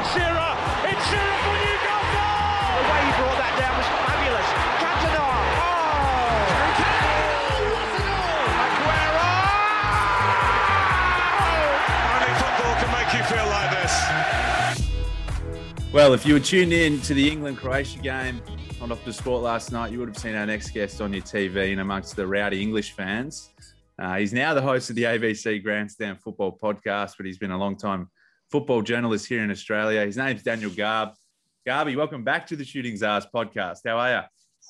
Alan 0.00 0.12
Shearer. 0.16 0.56
It's 0.90 1.04
Shearer 1.08 1.38
for 1.44 1.52
Newcastle. 1.60 2.32
The 2.76 2.84
way 2.88 3.00
he 3.04 3.12
brought 3.20 3.36
that 3.36 3.52
down 3.60 3.76
was 3.76 3.88
fabulous. 4.00 4.48
Cantona. 4.80 5.28
Only 12.16 12.32
football 12.40 12.74
can 12.80 12.90
make 12.96 13.12
you 13.12 13.22
feel 13.28 13.46
like 13.46 13.70
this. 13.76 13.94
Well, 15.92 16.14
if 16.14 16.24
you 16.24 16.34
were 16.34 16.40
tuned 16.40 16.72
in 16.72 17.00
to 17.02 17.14
the 17.14 17.30
England 17.30 17.58
Croatia 17.58 17.98
game 17.98 18.40
on 18.80 18.88
Optus 18.88 19.14
Sport 19.14 19.42
last 19.42 19.70
night, 19.70 19.92
you 19.92 19.98
would 19.98 20.08
have 20.08 20.16
seen 20.16 20.34
our 20.34 20.46
next 20.46 20.70
guest 20.70 21.00
on 21.02 21.12
your 21.12 21.22
TV 21.22 21.72
and 21.72 21.80
amongst 21.80 22.16
the 22.16 22.26
rowdy 22.26 22.62
English 22.62 22.92
fans. 22.92 23.50
Uh, 23.98 24.16
he's 24.16 24.32
now 24.32 24.54
the 24.54 24.62
host 24.62 24.88
of 24.88 24.96
the 24.96 25.02
ABC 25.02 25.62
Grandstand 25.62 26.18
Football 26.22 26.58
Podcast, 26.62 27.18
but 27.18 27.26
he's 27.26 27.36
been 27.36 27.50
a 27.50 27.58
long 27.58 27.76
time 27.76 28.08
football 28.50 28.82
journalist 28.82 29.28
here 29.28 29.44
in 29.44 29.50
Australia. 29.50 30.04
His 30.04 30.16
name's 30.16 30.42
Daniel 30.42 30.72
Garb. 30.72 31.10
Garby, 31.64 31.94
welcome 31.94 32.24
back 32.24 32.46
to 32.48 32.56
the 32.56 32.64
Shooting 32.64 32.96
Czars 32.96 33.26
podcast. 33.32 33.78
How 33.86 33.98
are 33.98 34.12
you? 34.12 34.20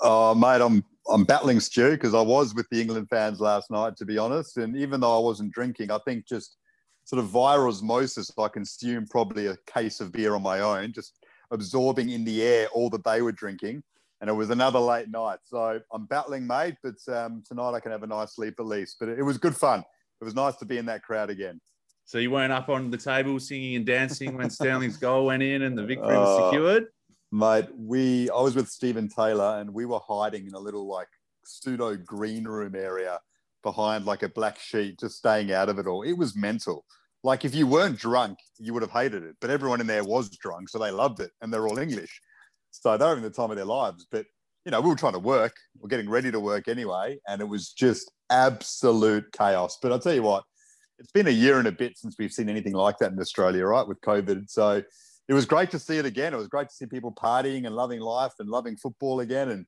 Oh, 0.02 0.34
mate, 0.34 0.60
I'm 0.60 0.84
I'm 1.10 1.24
battling 1.24 1.60
Stu 1.60 1.92
because 1.92 2.14
I 2.14 2.20
was 2.20 2.54
with 2.54 2.66
the 2.70 2.80
England 2.80 3.08
fans 3.08 3.40
last 3.40 3.70
night, 3.70 3.96
to 3.96 4.04
be 4.04 4.18
honest. 4.18 4.58
And 4.58 4.76
even 4.76 5.00
though 5.00 5.16
I 5.16 5.22
wasn't 5.22 5.52
drinking, 5.52 5.90
I 5.90 5.98
think 6.04 6.26
just 6.26 6.56
sort 7.04 7.20
of 7.20 7.28
via 7.30 7.58
osmosis, 7.58 8.30
I 8.38 8.48
consumed 8.48 9.08
probably 9.08 9.46
a 9.46 9.56
case 9.66 10.00
of 10.00 10.12
beer 10.12 10.34
on 10.34 10.42
my 10.42 10.60
own, 10.60 10.92
just 10.92 11.14
absorbing 11.50 12.10
in 12.10 12.24
the 12.24 12.42
air 12.42 12.68
all 12.74 12.90
that 12.90 13.04
they 13.04 13.22
were 13.22 13.32
drinking. 13.32 13.82
And 14.20 14.28
it 14.28 14.34
was 14.34 14.50
another 14.50 14.78
late 14.78 15.08
night. 15.08 15.38
So 15.44 15.80
I'm 15.90 16.04
battling, 16.04 16.46
mate, 16.46 16.74
but 16.82 16.96
um, 17.12 17.42
tonight 17.48 17.72
I 17.72 17.80
can 17.80 17.92
have 17.92 18.02
a 18.02 18.06
nice 18.06 18.34
sleep 18.34 18.54
at 18.58 18.66
least. 18.66 18.96
But 19.00 19.08
it 19.08 19.22
was 19.22 19.38
good 19.38 19.56
fun. 19.56 19.80
It 20.20 20.24
was 20.24 20.34
nice 20.34 20.56
to 20.56 20.66
be 20.66 20.76
in 20.76 20.84
that 20.86 21.02
crowd 21.02 21.30
again. 21.30 21.60
So 22.10 22.18
you 22.18 22.32
weren't 22.32 22.52
up 22.52 22.68
on 22.68 22.90
the 22.90 22.96
table 22.96 23.38
singing 23.38 23.76
and 23.76 23.86
dancing 23.86 24.36
when 24.36 24.50
Sterling's 24.50 24.96
goal 25.06 25.26
went 25.26 25.44
in 25.44 25.62
and 25.62 25.78
the 25.78 25.84
victory 25.84 26.18
was 26.18 26.40
Oh. 26.40 26.50
secured? 26.50 26.86
Mate, 27.30 27.66
we 27.78 28.28
I 28.30 28.40
was 28.40 28.56
with 28.56 28.68
Stephen 28.68 29.08
Taylor 29.08 29.60
and 29.60 29.72
we 29.72 29.86
were 29.86 30.00
hiding 30.08 30.48
in 30.48 30.54
a 30.54 30.58
little 30.58 30.88
like 30.88 31.06
pseudo 31.44 31.96
green 31.96 32.48
room 32.48 32.74
area 32.74 33.20
behind 33.62 34.06
like 34.06 34.24
a 34.24 34.28
black 34.28 34.58
sheet, 34.58 34.98
just 34.98 35.18
staying 35.18 35.52
out 35.52 35.68
of 35.68 35.78
it 35.78 35.86
all. 35.86 36.02
It 36.02 36.14
was 36.14 36.34
mental. 36.34 36.84
Like 37.22 37.44
if 37.44 37.54
you 37.54 37.68
weren't 37.68 37.96
drunk, 37.96 38.38
you 38.58 38.74
would 38.74 38.82
have 38.82 38.90
hated 38.90 39.22
it. 39.22 39.36
But 39.40 39.50
everyone 39.50 39.80
in 39.80 39.86
there 39.86 40.02
was 40.02 40.30
drunk, 40.30 40.68
so 40.68 40.80
they 40.80 40.90
loved 40.90 41.20
it, 41.20 41.30
and 41.40 41.54
they're 41.54 41.68
all 41.68 41.78
English, 41.78 42.20
so 42.72 42.96
they're 42.96 43.06
having 43.06 43.22
the 43.22 43.30
time 43.30 43.52
of 43.52 43.56
their 43.56 43.64
lives. 43.64 44.08
But 44.10 44.26
you 44.64 44.72
know, 44.72 44.80
we 44.80 44.88
were 44.88 44.96
trying 44.96 45.12
to 45.12 45.20
work, 45.20 45.54
we're 45.78 45.88
getting 45.88 46.10
ready 46.10 46.32
to 46.32 46.40
work 46.40 46.66
anyway, 46.66 47.20
and 47.28 47.40
it 47.40 47.48
was 47.48 47.70
just 47.72 48.10
absolute 48.30 49.30
chaos. 49.30 49.78
But 49.80 49.92
I'll 49.92 50.00
tell 50.00 50.12
you 50.14 50.24
what, 50.24 50.42
it's 51.00 51.12
been 51.12 51.26
a 51.26 51.30
year 51.30 51.58
and 51.58 51.66
a 51.66 51.72
bit 51.72 51.98
since 51.98 52.16
we've 52.18 52.32
seen 52.32 52.48
anything 52.48 52.74
like 52.74 52.98
that 52.98 53.10
in 53.12 53.18
Australia, 53.18 53.64
right? 53.64 53.86
With 53.88 54.00
COVID, 54.02 54.48
so 54.50 54.82
it 55.30 55.34
was 55.34 55.46
great 55.46 55.70
to 55.70 55.78
see 55.78 55.96
it 55.96 56.06
again. 56.06 56.34
It 56.34 56.38
was 56.38 56.48
great 56.48 56.68
to 56.68 56.74
see 56.74 56.86
people 56.86 57.12
partying 57.12 57.64
and 57.64 57.74
loving 57.74 58.00
life 58.00 58.32
and 58.40 58.48
loving 58.48 58.76
football 58.76 59.20
again. 59.20 59.50
And, 59.50 59.64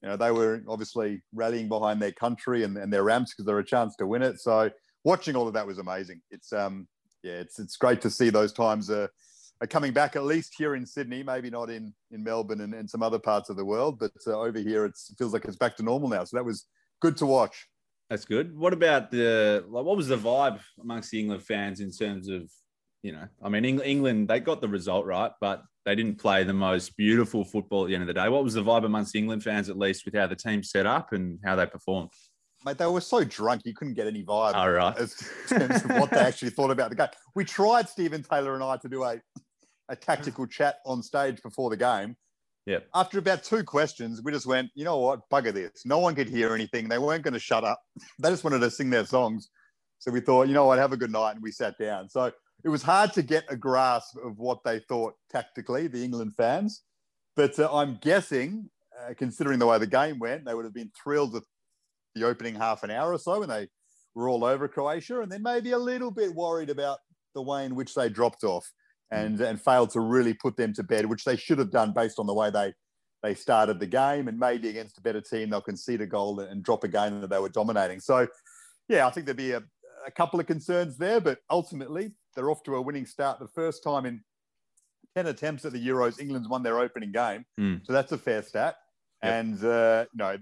you 0.00 0.08
know, 0.08 0.16
they 0.16 0.30
were 0.30 0.62
obviously 0.68 1.22
rallying 1.34 1.68
behind 1.68 2.00
their 2.00 2.12
country 2.12 2.62
and, 2.62 2.76
and 2.76 2.92
their 2.92 3.02
ramps 3.02 3.32
because 3.32 3.44
there 3.44 3.56
were 3.56 3.62
a 3.62 3.66
chance 3.66 3.96
to 3.96 4.06
win 4.06 4.22
it. 4.22 4.38
So 4.38 4.70
watching 5.02 5.34
all 5.34 5.48
of 5.48 5.54
that 5.54 5.66
was 5.66 5.78
amazing. 5.78 6.22
It's, 6.30 6.52
um, 6.52 6.86
yeah, 7.24 7.32
it's, 7.32 7.58
it's 7.58 7.76
great 7.76 8.00
to 8.02 8.10
see 8.10 8.30
those 8.30 8.52
times 8.52 8.90
are, 8.90 9.10
are 9.60 9.66
coming 9.66 9.92
back, 9.92 10.14
at 10.14 10.22
least 10.22 10.54
here 10.56 10.76
in 10.76 10.86
Sydney, 10.86 11.24
maybe 11.24 11.50
not 11.50 11.68
in, 11.68 11.92
in 12.12 12.22
Melbourne 12.22 12.60
and, 12.60 12.72
and 12.72 12.88
some 12.88 13.02
other 13.02 13.18
parts 13.18 13.50
of 13.50 13.56
the 13.56 13.64
world, 13.64 13.98
but 13.98 14.12
uh, 14.28 14.38
over 14.38 14.60
here 14.60 14.84
it 14.84 14.92
feels 15.18 15.32
like 15.32 15.44
it's 15.46 15.56
back 15.56 15.76
to 15.78 15.82
normal 15.82 16.08
now. 16.08 16.22
So 16.22 16.36
that 16.36 16.44
was 16.44 16.66
good 17.00 17.16
to 17.16 17.26
watch. 17.26 17.66
That's 18.12 18.26
good. 18.26 18.54
What 18.54 18.74
about 18.74 19.10
the 19.10 19.64
like? 19.70 19.86
What 19.86 19.96
was 19.96 20.08
the 20.08 20.18
vibe 20.18 20.60
amongst 20.78 21.10
the 21.10 21.18
England 21.18 21.42
fans 21.44 21.80
in 21.80 21.90
terms 21.90 22.28
of, 22.28 22.42
you 23.02 23.10
know, 23.10 23.26
I 23.42 23.48
mean, 23.48 23.64
Eng- 23.64 23.80
England 23.80 24.28
they 24.28 24.38
got 24.38 24.60
the 24.60 24.68
result 24.68 25.06
right, 25.06 25.32
but 25.40 25.62
they 25.86 25.94
didn't 25.94 26.18
play 26.18 26.44
the 26.44 26.52
most 26.52 26.94
beautiful 26.98 27.42
football 27.42 27.84
at 27.84 27.88
the 27.88 27.94
end 27.94 28.02
of 28.02 28.08
the 28.08 28.12
day. 28.12 28.28
What 28.28 28.44
was 28.44 28.52
the 28.52 28.62
vibe 28.62 28.84
amongst 28.84 29.14
the 29.14 29.18
England 29.18 29.42
fans, 29.42 29.70
at 29.70 29.78
least, 29.78 30.04
with 30.04 30.14
how 30.14 30.26
the 30.26 30.36
team 30.36 30.62
set 30.62 30.84
up 30.84 31.14
and 31.14 31.38
how 31.42 31.56
they 31.56 31.64
performed? 31.64 32.10
Mate, 32.66 32.76
they 32.76 32.84
were 32.84 33.00
so 33.00 33.24
drunk 33.24 33.62
you 33.64 33.72
couldn't 33.72 33.94
get 33.94 34.06
any 34.06 34.22
vibe. 34.22 34.56
All 34.56 34.70
right. 34.70 34.94
as 34.98 35.30
in 35.50 35.60
terms 35.60 35.82
of 35.82 35.92
what 35.92 36.10
they 36.10 36.18
actually 36.20 36.50
thought 36.50 36.70
about 36.70 36.90
the 36.90 36.96
game. 36.96 37.08
We 37.34 37.46
tried 37.46 37.88
Stephen 37.88 38.22
Taylor 38.22 38.52
and 38.52 38.62
I 38.62 38.76
to 38.76 38.90
do 38.90 39.04
a, 39.04 39.22
a 39.88 39.96
tactical 39.96 40.46
chat 40.46 40.80
on 40.84 41.02
stage 41.02 41.42
before 41.42 41.70
the 41.70 41.78
game. 41.78 42.16
Yep. 42.66 42.86
After 42.94 43.18
about 43.18 43.42
two 43.42 43.64
questions, 43.64 44.22
we 44.22 44.30
just 44.30 44.46
went, 44.46 44.70
you 44.74 44.84
know 44.84 44.98
what, 44.98 45.28
bugger 45.30 45.52
this. 45.52 45.84
No 45.84 45.98
one 45.98 46.14
could 46.14 46.28
hear 46.28 46.54
anything. 46.54 46.88
They 46.88 46.98
weren't 46.98 47.24
going 47.24 47.34
to 47.34 47.40
shut 47.40 47.64
up. 47.64 47.80
They 48.20 48.30
just 48.30 48.44
wanted 48.44 48.60
to 48.60 48.70
sing 48.70 48.90
their 48.90 49.04
songs. 49.04 49.48
So 49.98 50.10
we 50.10 50.20
thought, 50.20 50.48
you 50.48 50.54
know 50.54 50.66
what, 50.66 50.78
have 50.78 50.92
a 50.92 50.96
good 50.96 51.10
night. 51.10 51.32
And 51.32 51.42
we 51.42 51.50
sat 51.50 51.74
down. 51.78 52.08
So 52.08 52.30
it 52.64 52.68
was 52.68 52.82
hard 52.82 53.12
to 53.14 53.22
get 53.22 53.44
a 53.48 53.56
grasp 53.56 54.16
of 54.24 54.38
what 54.38 54.58
they 54.64 54.80
thought 54.88 55.14
tactically, 55.30 55.88
the 55.88 56.04
England 56.04 56.34
fans. 56.36 56.82
But 57.34 57.58
uh, 57.58 57.68
I'm 57.72 57.98
guessing, 58.00 58.70
uh, 59.00 59.14
considering 59.16 59.58
the 59.58 59.66
way 59.66 59.78
the 59.78 59.86
game 59.86 60.18
went, 60.18 60.44
they 60.44 60.54
would 60.54 60.64
have 60.64 60.74
been 60.74 60.92
thrilled 61.02 61.32
with 61.32 61.44
the 62.14 62.24
opening 62.24 62.54
half 62.54 62.82
an 62.84 62.90
hour 62.90 63.12
or 63.12 63.18
so 63.18 63.40
when 63.40 63.48
they 63.48 63.68
were 64.14 64.28
all 64.28 64.44
over 64.44 64.68
Croatia, 64.68 65.20
and 65.20 65.32
then 65.32 65.42
maybe 65.42 65.72
a 65.72 65.78
little 65.78 66.10
bit 66.10 66.34
worried 66.34 66.70
about 66.70 66.98
the 67.34 67.42
way 67.42 67.64
in 67.64 67.74
which 67.74 67.94
they 67.94 68.08
dropped 68.08 68.44
off 68.44 68.70
and, 69.12 69.40
and 69.40 69.60
failed 69.60 69.90
to 69.90 70.00
really 70.00 70.34
put 70.34 70.56
them 70.56 70.72
to 70.72 70.82
bed, 70.82 71.06
which 71.06 71.24
they 71.24 71.36
should 71.36 71.58
have 71.58 71.70
done 71.70 71.92
based 71.92 72.18
on 72.18 72.26
the 72.26 72.34
way 72.34 72.50
they 72.50 72.72
they 73.22 73.34
started 73.34 73.78
the 73.78 73.86
game. 73.86 74.26
And 74.26 74.38
maybe 74.38 74.68
against 74.68 74.98
a 74.98 75.00
better 75.00 75.20
team, 75.20 75.50
they'll 75.50 75.60
concede 75.60 76.00
a 76.00 76.06
goal 76.06 76.40
and 76.40 76.64
drop 76.64 76.82
a 76.82 76.88
game 76.88 77.20
that 77.20 77.30
they 77.30 77.38
were 77.38 77.50
dominating. 77.50 78.00
So, 78.00 78.26
yeah, 78.88 79.06
I 79.06 79.10
think 79.10 79.26
there'd 79.26 79.36
be 79.36 79.52
a, 79.52 79.62
a 80.04 80.10
couple 80.10 80.40
of 80.40 80.46
concerns 80.46 80.96
there, 80.96 81.20
but 81.20 81.38
ultimately 81.48 82.12
they're 82.34 82.50
off 82.50 82.64
to 82.64 82.74
a 82.74 82.82
winning 82.82 83.06
start. 83.06 83.38
The 83.38 83.46
first 83.46 83.84
time 83.84 84.06
in 84.06 84.22
10 85.14 85.28
attempts 85.28 85.64
at 85.64 85.72
the 85.72 85.86
Euros, 85.86 86.18
England's 86.18 86.48
won 86.48 86.64
their 86.64 86.80
opening 86.80 87.12
game. 87.12 87.44
Mm. 87.60 87.86
So 87.86 87.92
that's 87.92 88.10
a 88.10 88.18
fair 88.18 88.42
stat. 88.42 88.74
Yep. 89.22 89.32
And, 89.32 89.64
uh, 89.64 90.06
you 90.12 90.18
know, 90.18 90.36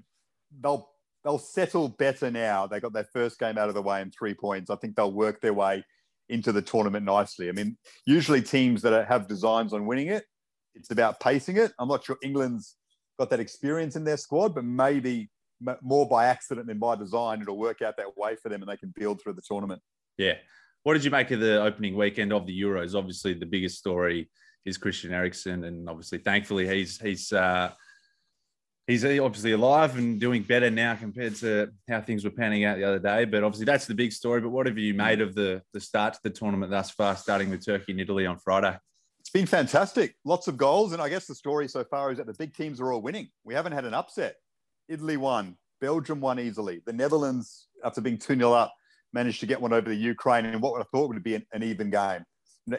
they'll 0.62 0.88
they'll 1.22 1.38
settle 1.38 1.88
better 1.88 2.30
now. 2.30 2.66
They 2.66 2.80
got 2.80 2.94
their 2.94 3.08
first 3.12 3.38
game 3.38 3.58
out 3.58 3.68
of 3.68 3.74
the 3.74 3.82
way 3.82 4.00
in 4.00 4.10
three 4.10 4.32
points. 4.32 4.70
I 4.70 4.76
think 4.76 4.96
they'll 4.96 5.12
work 5.12 5.42
their 5.42 5.52
way 5.52 5.84
into 6.30 6.52
the 6.52 6.62
tournament 6.62 7.04
nicely. 7.04 7.48
I 7.48 7.52
mean, 7.52 7.76
usually 8.06 8.42
teams 8.42 8.82
that 8.82 9.06
have 9.08 9.28
designs 9.28 9.72
on 9.72 9.86
winning 9.86 10.08
it, 10.08 10.24
it's 10.74 10.90
about 10.90 11.20
pacing 11.20 11.56
it. 11.56 11.72
I'm 11.78 11.88
not 11.88 12.04
sure 12.04 12.16
England's 12.22 12.76
got 13.18 13.30
that 13.30 13.40
experience 13.40 13.96
in 13.96 14.04
their 14.04 14.16
squad, 14.16 14.54
but 14.54 14.64
maybe 14.64 15.30
more 15.82 16.08
by 16.08 16.26
accident 16.26 16.66
than 16.66 16.78
by 16.78 16.96
design, 16.96 17.42
it'll 17.42 17.58
work 17.58 17.82
out 17.82 17.96
that 17.98 18.16
way 18.16 18.36
for 18.42 18.48
them 18.48 18.62
and 18.62 18.70
they 18.70 18.76
can 18.76 18.92
build 18.96 19.20
through 19.20 19.34
the 19.34 19.42
tournament. 19.42 19.80
Yeah. 20.16 20.34
What 20.82 20.94
did 20.94 21.04
you 21.04 21.10
make 21.10 21.30
of 21.30 21.40
the 21.40 21.62
opening 21.62 21.94
weekend 21.94 22.32
of 22.32 22.46
the 22.46 22.58
Euros? 22.58 22.94
Obviously, 22.94 23.34
the 23.34 23.46
biggest 23.46 23.78
story 23.78 24.30
is 24.64 24.78
Christian 24.78 25.12
Eriksen, 25.12 25.64
and 25.64 25.88
obviously, 25.88 26.18
thankfully, 26.18 26.66
he's 26.66 26.98
he's 26.98 27.32
uh, 27.32 27.72
he's 28.90 29.04
obviously 29.04 29.52
alive 29.52 29.96
and 29.96 30.20
doing 30.20 30.42
better 30.42 30.70
now 30.70 30.94
compared 30.94 31.36
to 31.36 31.70
how 31.88 32.00
things 32.00 32.24
were 32.24 32.30
panning 32.30 32.64
out 32.64 32.76
the 32.76 32.84
other 32.84 32.98
day. 32.98 33.24
But 33.24 33.44
obviously, 33.44 33.64
that's 33.64 33.86
the 33.86 33.94
big 33.94 34.12
story. 34.12 34.40
But 34.40 34.50
what 34.50 34.66
have 34.66 34.78
you 34.78 34.94
made 34.94 35.20
of 35.20 35.34
the 35.34 35.62
the 35.72 35.80
start 35.80 36.14
to 36.14 36.20
the 36.22 36.30
tournament 36.30 36.70
thus 36.70 36.90
far, 36.90 37.16
starting 37.16 37.50
with 37.50 37.64
Turkey 37.64 37.92
and 37.92 38.00
Italy 38.00 38.26
on 38.26 38.38
Friday? 38.38 38.76
It's 39.20 39.30
been 39.30 39.46
fantastic. 39.46 40.16
Lots 40.24 40.48
of 40.48 40.56
goals. 40.56 40.92
And 40.92 41.00
I 41.00 41.08
guess 41.08 41.26
the 41.26 41.34
story 41.34 41.68
so 41.68 41.84
far 41.84 42.10
is 42.10 42.18
that 42.18 42.26
the 42.26 42.34
big 42.34 42.54
teams 42.54 42.80
are 42.80 42.92
all 42.92 43.00
winning. 43.00 43.28
We 43.44 43.54
haven't 43.54 43.72
had 43.72 43.84
an 43.84 43.94
upset. 43.94 44.36
Italy 44.88 45.16
won. 45.16 45.56
Belgium 45.80 46.20
won 46.20 46.40
easily. 46.40 46.82
The 46.84 46.92
Netherlands, 46.92 47.68
after 47.84 48.00
being 48.00 48.18
2 48.18 48.36
0 48.36 48.52
up, 48.52 48.74
managed 49.12 49.40
to 49.40 49.46
get 49.46 49.60
one 49.60 49.72
over 49.72 49.88
the 49.88 49.94
Ukraine 49.94 50.46
in 50.46 50.60
what 50.60 50.80
I 50.80 50.84
thought 50.90 51.08
would 51.08 51.22
be 51.22 51.36
an, 51.36 51.46
an 51.52 51.62
even 51.62 51.90
game. 51.90 52.24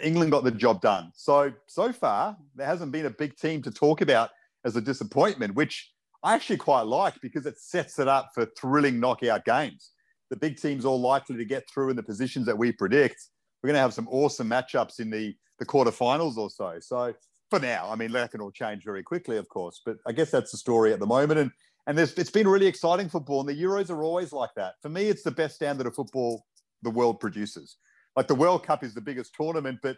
England 0.02 0.32
got 0.32 0.44
the 0.44 0.52
job 0.52 0.82
done. 0.82 1.12
So, 1.16 1.52
so 1.68 1.92
far, 1.92 2.38
there 2.56 2.68
hasn't 2.68 2.92
been 2.92 3.08
a 3.08 3.10
big 3.10 3.36
team 3.36 3.62
to 3.64 3.72
talk 3.72 4.02
about 4.02 4.30
as 4.64 4.76
a 4.76 4.82
disappointment, 4.82 5.56
which 5.56 5.92
I 6.24 6.36
actually 6.36 6.58
quite 6.58 6.84
like 6.84 7.20
because 7.22 7.46
it 7.46 7.60
sets 7.60 8.00
it 8.00 8.08
up 8.08 8.30
for 8.34 8.46
thrilling 8.58 9.00
knockout 9.00 9.46
games. 9.46 9.92
The 10.30 10.36
big 10.38 10.58
teams 10.58 10.86
all 10.86 11.00
likely 11.00 11.36
to 11.38 11.46
get 11.46 11.70
through 11.70 11.90
in 11.90 11.96
the 11.96 12.04
positions 12.04 12.46
that 12.46 12.58
we 12.58 12.72
predict. 12.72 13.28
We're 13.62 13.70
going 13.70 13.76
to 13.76 13.82
have 13.82 13.94
some 13.94 14.08
awesome 14.10 14.50
matchups 14.50 15.00
in 15.00 15.10
the, 15.10 15.36
the 15.60 15.66
quarterfinals 15.66 16.38
or 16.38 16.50
so. 16.50 16.78
So, 16.80 17.14
for 17.50 17.60
now, 17.60 17.90
I 17.92 17.96
mean, 17.96 18.14
that 18.14 18.32
can 18.32 18.40
all 18.40 18.52
change 18.52 18.84
very 18.86 19.04
quickly, 19.04 19.36
of 19.38 19.50
course, 19.50 19.82
but 19.86 19.98
I 20.08 20.14
guess 20.14 20.32
that's 20.32 20.52
the 20.52 20.58
story 20.58 20.94
at 20.94 21.00
the 21.00 21.06
moment. 21.06 21.40
And 21.40 21.52
and 21.88 22.00
it's 22.00 22.30
been 22.30 22.48
really 22.48 22.68
exciting 22.68 23.10
football, 23.10 23.40
and 23.40 23.50
the 23.50 23.60
Euros 23.60 23.90
are 23.90 24.04
always 24.04 24.32
like 24.32 24.52
that. 24.56 24.76
For 24.82 24.90
me, 24.90 25.06
it's 25.06 25.24
the 25.24 25.32
best 25.32 25.56
standard 25.56 25.88
of 25.88 25.96
football 25.96 26.46
the 26.84 26.92
world 26.92 27.20
produces. 27.20 27.78
Like 28.16 28.28
the 28.28 28.36
World 28.36 28.64
Cup 28.64 28.84
is 28.84 28.94
the 28.94 29.02
biggest 29.02 29.34
tournament, 29.34 29.80
but 29.82 29.98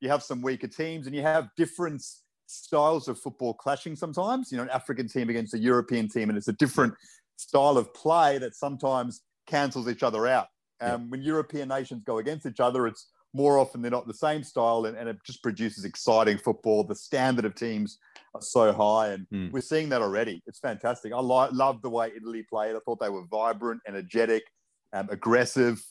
you 0.00 0.08
have 0.08 0.22
some 0.22 0.40
weaker 0.40 0.68
teams, 0.68 1.06
and 1.06 1.16
you 1.16 1.22
have 1.22 1.48
different 1.56 2.02
styles 2.46 3.08
of 3.08 3.18
football 3.18 3.54
clashing 3.54 3.96
sometimes. 3.96 4.50
You 4.50 4.58
know, 4.58 4.64
an 4.64 4.70
African 4.70 5.08
team 5.08 5.28
against 5.28 5.54
a 5.54 5.58
European 5.58 6.08
team, 6.08 6.28
and 6.28 6.38
it's 6.38 6.48
a 6.48 6.52
different 6.54 6.94
style 7.36 7.76
of 7.76 7.92
play 7.94 8.38
that 8.38 8.54
sometimes 8.54 9.22
cancels 9.46 9.88
each 9.88 10.02
other 10.02 10.26
out. 10.26 10.46
Um, 10.80 11.10
When 11.10 11.22
European 11.22 11.68
nations 11.68 12.02
go 12.04 12.18
against 12.18 12.46
each 12.46 12.60
other, 12.60 12.86
it's 12.86 13.10
more 13.32 13.58
often 13.58 13.82
they're 13.82 13.90
not 13.90 14.06
the 14.06 14.14
same 14.14 14.42
style, 14.42 14.86
and, 14.86 14.96
and 14.96 15.08
it 15.08 15.18
just 15.24 15.42
produces 15.42 15.84
exciting 15.84 16.38
football. 16.38 16.84
The 16.84 16.94
standard 16.94 17.44
of 17.44 17.54
teams 17.54 17.98
are 18.34 18.40
so 18.40 18.72
high, 18.72 19.08
and 19.08 19.26
Mm. 19.32 19.52
we're 19.52 19.60
seeing 19.60 19.88
that 19.90 20.00
already. 20.00 20.42
It's 20.46 20.58
fantastic. 20.58 21.12
I 21.12 21.20
li- 21.20 21.50
love 21.52 21.82
the 21.82 21.90
way 21.90 22.12
Italy 22.16 22.44
played. 22.48 22.74
I 22.74 22.78
thought 22.80 22.98
they 23.00 23.10
were 23.10 23.26
vibrant, 23.26 23.82
energetic, 23.86 24.44
um, 24.92 25.08
aggressive. 25.10 25.84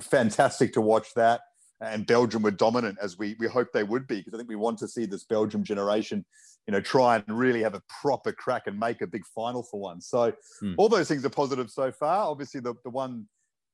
Fantastic 0.00 0.72
to 0.74 0.80
watch 0.80 1.14
that. 1.14 1.40
And 1.80 2.06
Belgium 2.06 2.42
were 2.42 2.50
dominant 2.50 2.96
as 3.02 3.18
we 3.18 3.36
we 3.38 3.46
hope 3.46 3.68
they 3.72 3.84
would 3.84 4.06
be 4.06 4.16
because 4.16 4.32
I 4.34 4.38
think 4.38 4.48
we 4.48 4.56
want 4.56 4.78
to 4.78 4.88
see 4.88 5.04
this 5.04 5.24
Belgium 5.24 5.62
generation, 5.62 6.24
you 6.66 6.72
know, 6.72 6.80
try 6.80 7.16
and 7.16 7.24
really 7.28 7.62
have 7.62 7.74
a 7.74 7.82
proper 8.00 8.32
crack 8.32 8.62
and 8.66 8.78
make 8.78 9.02
a 9.02 9.06
big 9.06 9.24
final 9.34 9.62
for 9.62 9.78
one. 9.80 10.00
So 10.00 10.32
Hmm. 10.60 10.74
all 10.78 10.88
those 10.88 11.08
things 11.08 11.24
are 11.24 11.30
positive 11.30 11.70
so 11.70 11.92
far. 11.92 12.30
Obviously, 12.30 12.60
the, 12.60 12.74
the 12.84 12.90
one 12.90 13.28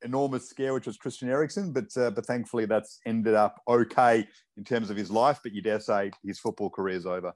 enormous 0.04 0.48
scare 0.48 0.74
which 0.74 0.86
was 0.86 0.96
Christian 0.96 1.28
Eriksen, 1.28 1.72
but 1.72 1.96
uh, 1.96 2.10
but 2.10 2.26
thankfully 2.26 2.66
that's 2.66 2.98
ended 3.06 3.34
up 3.34 3.60
okay 3.68 4.26
in 4.56 4.64
terms 4.64 4.90
of 4.90 4.96
his 4.96 5.10
life. 5.10 5.38
But 5.42 5.52
you 5.52 5.62
dare 5.62 5.78
say 5.78 6.10
his 6.24 6.40
football 6.40 6.70
career 6.70 6.96
is 6.96 7.06
over. 7.06 7.32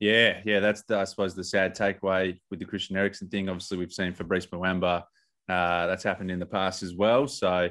Yeah, 0.00 0.40
yeah, 0.44 0.60
that's 0.60 0.82
the, 0.82 0.98
I 0.98 1.04
suppose 1.04 1.34
the 1.34 1.44
sad 1.44 1.74
takeaway 1.74 2.38
with 2.50 2.58
the 2.58 2.66
Christian 2.66 2.96
Eriksen 2.96 3.28
thing. 3.28 3.48
Obviously, 3.48 3.78
we've 3.78 3.92
seen 3.92 4.12
Fabrice 4.12 4.46
Muamba. 4.46 5.04
Uh, 5.48 5.86
that's 5.86 6.02
happened 6.02 6.30
in 6.30 6.38
the 6.38 6.46
past 6.46 6.82
as 6.82 6.94
well. 6.94 7.26
So 7.26 7.70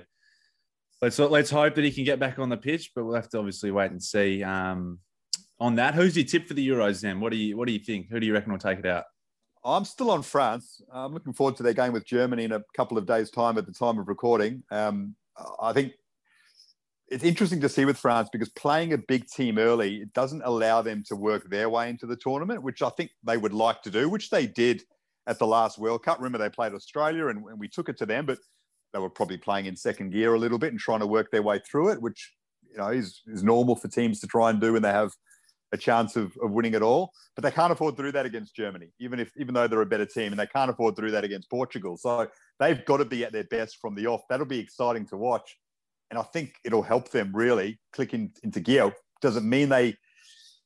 let's 1.03 1.19
let's 1.19 1.49
hope 1.49 1.75
that 1.75 1.83
he 1.83 1.91
can 1.91 2.05
get 2.05 2.19
back 2.19 2.39
on 2.39 2.49
the 2.49 2.57
pitch, 2.57 2.91
but 2.95 3.03
we'll 3.03 3.15
have 3.15 3.29
to 3.29 3.37
obviously 3.37 3.71
wait 3.71 3.91
and 3.91 4.01
see. 4.01 4.41
Um, 4.41 4.99
on 5.59 5.75
that, 5.75 5.93
who's 5.93 6.15
your 6.15 6.25
tip 6.25 6.47
for 6.47 6.53
the 6.53 6.67
Euros? 6.67 7.01
Then, 7.01 7.19
what 7.19 7.31
do 7.31 7.37
you 7.37 7.57
what 7.57 7.67
do 7.67 7.73
you 7.73 7.79
think? 7.79 8.07
Who 8.09 8.19
do 8.19 8.25
you 8.25 8.33
reckon 8.33 8.51
will 8.51 8.59
take 8.59 8.79
it 8.79 8.85
out? 8.85 9.03
I'm 9.65 9.85
still 9.85 10.11
on 10.11 10.23
France. 10.23 10.81
I'm 10.91 11.13
looking 11.13 11.33
forward 11.33 11.57
to 11.57 11.63
their 11.63 11.73
game 11.73 11.93
with 11.93 12.05
Germany 12.05 12.45
in 12.45 12.53
a 12.53 12.63
couple 12.75 12.97
of 12.97 13.05
days' 13.05 13.29
time 13.29 13.57
at 13.57 13.65
the 13.65 13.73
time 13.73 13.97
of 13.99 14.07
recording. 14.07 14.63
Um, 14.71 15.15
I 15.61 15.73
think 15.73 15.93
it's 17.09 17.23
interesting 17.23 17.61
to 17.61 17.69
see 17.69 17.85
with 17.85 17.97
France 17.97 18.29
because 18.31 18.49
playing 18.49 18.93
a 18.93 18.97
big 18.97 19.27
team 19.27 19.57
early, 19.57 19.97
it 19.97 20.13
doesn't 20.13 20.41
allow 20.43 20.81
them 20.81 21.03
to 21.07 21.15
work 21.15 21.49
their 21.49 21.69
way 21.69 21.89
into 21.89 22.05
the 22.05 22.15
tournament, 22.15 22.63
which 22.63 22.81
I 22.81 22.89
think 22.89 23.11
they 23.23 23.37
would 23.37 23.53
like 23.53 23.81
to 23.83 23.91
do, 23.91 24.09
which 24.09 24.29
they 24.29 24.47
did 24.47 24.83
at 25.27 25.39
the 25.39 25.47
last 25.47 25.77
World 25.77 26.03
Cup. 26.03 26.17
Remember, 26.17 26.37
they 26.37 26.49
played 26.49 26.73
Australia 26.73 27.27
and, 27.27 27.45
and 27.45 27.59
we 27.59 27.69
took 27.69 27.87
it 27.87 27.97
to 27.97 28.05
them, 28.05 28.25
but 28.25 28.39
they 28.93 28.99
were 28.99 29.09
probably 29.09 29.37
playing 29.37 29.65
in 29.65 29.75
second 29.75 30.11
gear 30.11 30.33
a 30.33 30.39
little 30.39 30.59
bit 30.59 30.71
and 30.71 30.79
trying 30.79 30.99
to 30.99 31.07
work 31.07 31.31
their 31.31 31.41
way 31.41 31.59
through 31.59 31.89
it, 31.89 32.01
which 32.01 32.31
you 32.69 32.77
know 32.77 32.89
is, 32.89 33.21
is 33.27 33.43
normal 33.43 33.75
for 33.75 33.87
teams 33.87 34.19
to 34.21 34.27
try 34.27 34.49
and 34.49 34.61
do 34.61 34.73
when 34.73 34.81
they 34.81 34.91
have 34.91 35.11
a 35.71 35.77
chance 35.77 36.15
of, 36.15 36.31
of 36.41 36.51
winning 36.51 36.75
it 36.75 36.83
all. 36.83 37.11
But 37.35 37.43
they 37.43 37.51
can't 37.51 37.71
afford 37.71 37.97
to 37.97 38.03
do 38.03 38.11
that 38.11 38.25
against 38.25 38.55
Germany, 38.55 38.89
even 38.99 39.19
if 39.19 39.31
even 39.37 39.53
though 39.53 39.67
they're 39.67 39.81
a 39.81 39.85
better 39.85 40.05
team, 40.05 40.31
and 40.31 40.39
they 40.39 40.47
can't 40.47 40.69
afford 40.69 40.95
to 40.95 41.01
do 41.01 41.11
that 41.11 41.23
against 41.23 41.49
Portugal. 41.49 41.97
So 41.97 42.27
they've 42.59 42.85
got 42.85 42.97
to 42.97 43.05
be 43.05 43.25
at 43.25 43.33
their 43.33 43.45
best 43.45 43.77
from 43.81 43.95
the 43.95 44.07
off. 44.07 44.21
That'll 44.29 44.45
be 44.45 44.59
exciting 44.59 45.07
to 45.07 45.17
watch. 45.17 45.57
And 46.11 46.19
I 46.19 46.23
think 46.23 46.53
it'll 46.63 46.83
help 46.83 47.09
them 47.09 47.31
really 47.33 47.79
click 47.91 48.13
in, 48.13 48.31
into 48.43 48.59
gear. 48.59 48.93
Doesn't 49.21 49.49
mean 49.49 49.69
they 49.69 49.95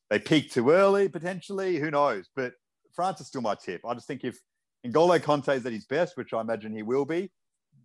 they 0.10 0.20
peak 0.20 0.52
too 0.52 0.72
early, 0.72 1.08
potentially. 1.08 1.78
Who 1.78 1.92
knows? 1.92 2.30
But 2.36 2.54
France 2.94 3.22
is 3.22 3.28
still 3.28 3.42
my 3.42 3.56
tip. 3.56 3.82
I 3.88 3.94
just 3.94 4.08
think 4.08 4.24
if 4.24 4.38
N'Golo 4.86 5.20
Kanté 5.20 5.56
is 5.56 5.66
at 5.66 5.74
his 5.74 5.86
best, 5.86 6.18
which 6.18 6.34
I 6.34 6.42
imagine 6.42 6.74
he 6.74 6.84
will 6.84 7.06
be, 7.06 7.32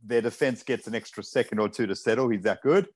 their 0.05 0.21
defense 0.21 0.63
gets 0.63 0.87
an 0.87 0.95
extra 0.95 1.23
second 1.23 1.59
or 1.59 1.69
two 1.69 1.87
to 1.87 1.97
settle. 1.97 2.29
He's 2.29 2.43
that 2.43 2.63
good. 2.63 2.89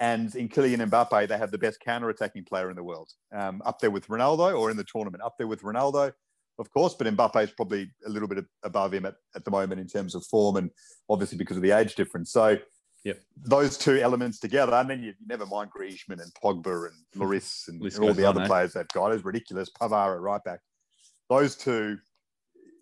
And 0.00 0.34
in 0.34 0.48
Kylian 0.48 0.88
Mbappe, 0.88 1.28
they 1.28 1.38
have 1.38 1.52
the 1.52 1.58
best 1.58 1.78
counter-attacking 1.80 2.44
player 2.44 2.68
in 2.68 2.76
the 2.76 2.82
world, 2.82 3.10
um, 3.32 3.62
up 3.64 3.78
there 3.78 3.90
with 3.90 4.08
Ronaldo, 4.08 4.58
or 4.58 4.70
in 4.70 4.76
the 4.76 4.84
tournament, 4.84 5.22
up 5.22 5.36
there 5.38 5.46
with 5.46 5.62
Ronaldo, 5.62 6.12
of 6.58 6.70
course. 6.72 6.94
But 6.94 7.06
Mbappe 7.06 7.44
is 7.44 7.50
probably 7.52 7.92
a 8.04 8.08
little 8.08 8.26
bit 8.26 8.44
above 8.64 8.92
him 8.92 9.06
at, 9.06 9.14
at 9.36 9.44
the 9.44 9.50
moment 9.52 9.80
in 9.80 9.86
terms 9.86 10.14
of 10.14 10.26
form, 10.26 10.56
and 10.56 10.70
obviously 11.08 11.38
because 11.38 11.56
of 11.56 11.62
the 11.62 11.70
age 11.70 11.94
difference. 11.94 12.32
So, 12.32 12.58
Yep. 13.04 13.20
those 13.36 13.76
two 13.76 13.98
elements 13.98 14.40
together, 14.40 14.72
and 14.72 14.88
then 14.88 15.00
you, 15.00 15.08
you 15.08 15.26
never 15.26 15.44
mind 15.44 15.70
Griezmann 15.70 16.22
and 16.22 16.32
Pogba 16.42 16.88
and 16.88 16.96
Lloris 17.14 17.68
and, 17.68 17.82
and 17.82 17.98
all 17.98 18.14
the 18.14 18.24
on, 18.24 18.34
other 18.34 18.44
eh? 18.44 18.46
players 18.46 18.72
they've 18.72 18.88
got. 18.88 19.12
It's 19.12 19.24
ridiculous. 19.24 19.70
Pavard 19.78 20.14
at 20.14 20.22
right 20.22 20.42
back. 20.42 20.60
Those 21.28 21.54
two, 21.54 21.98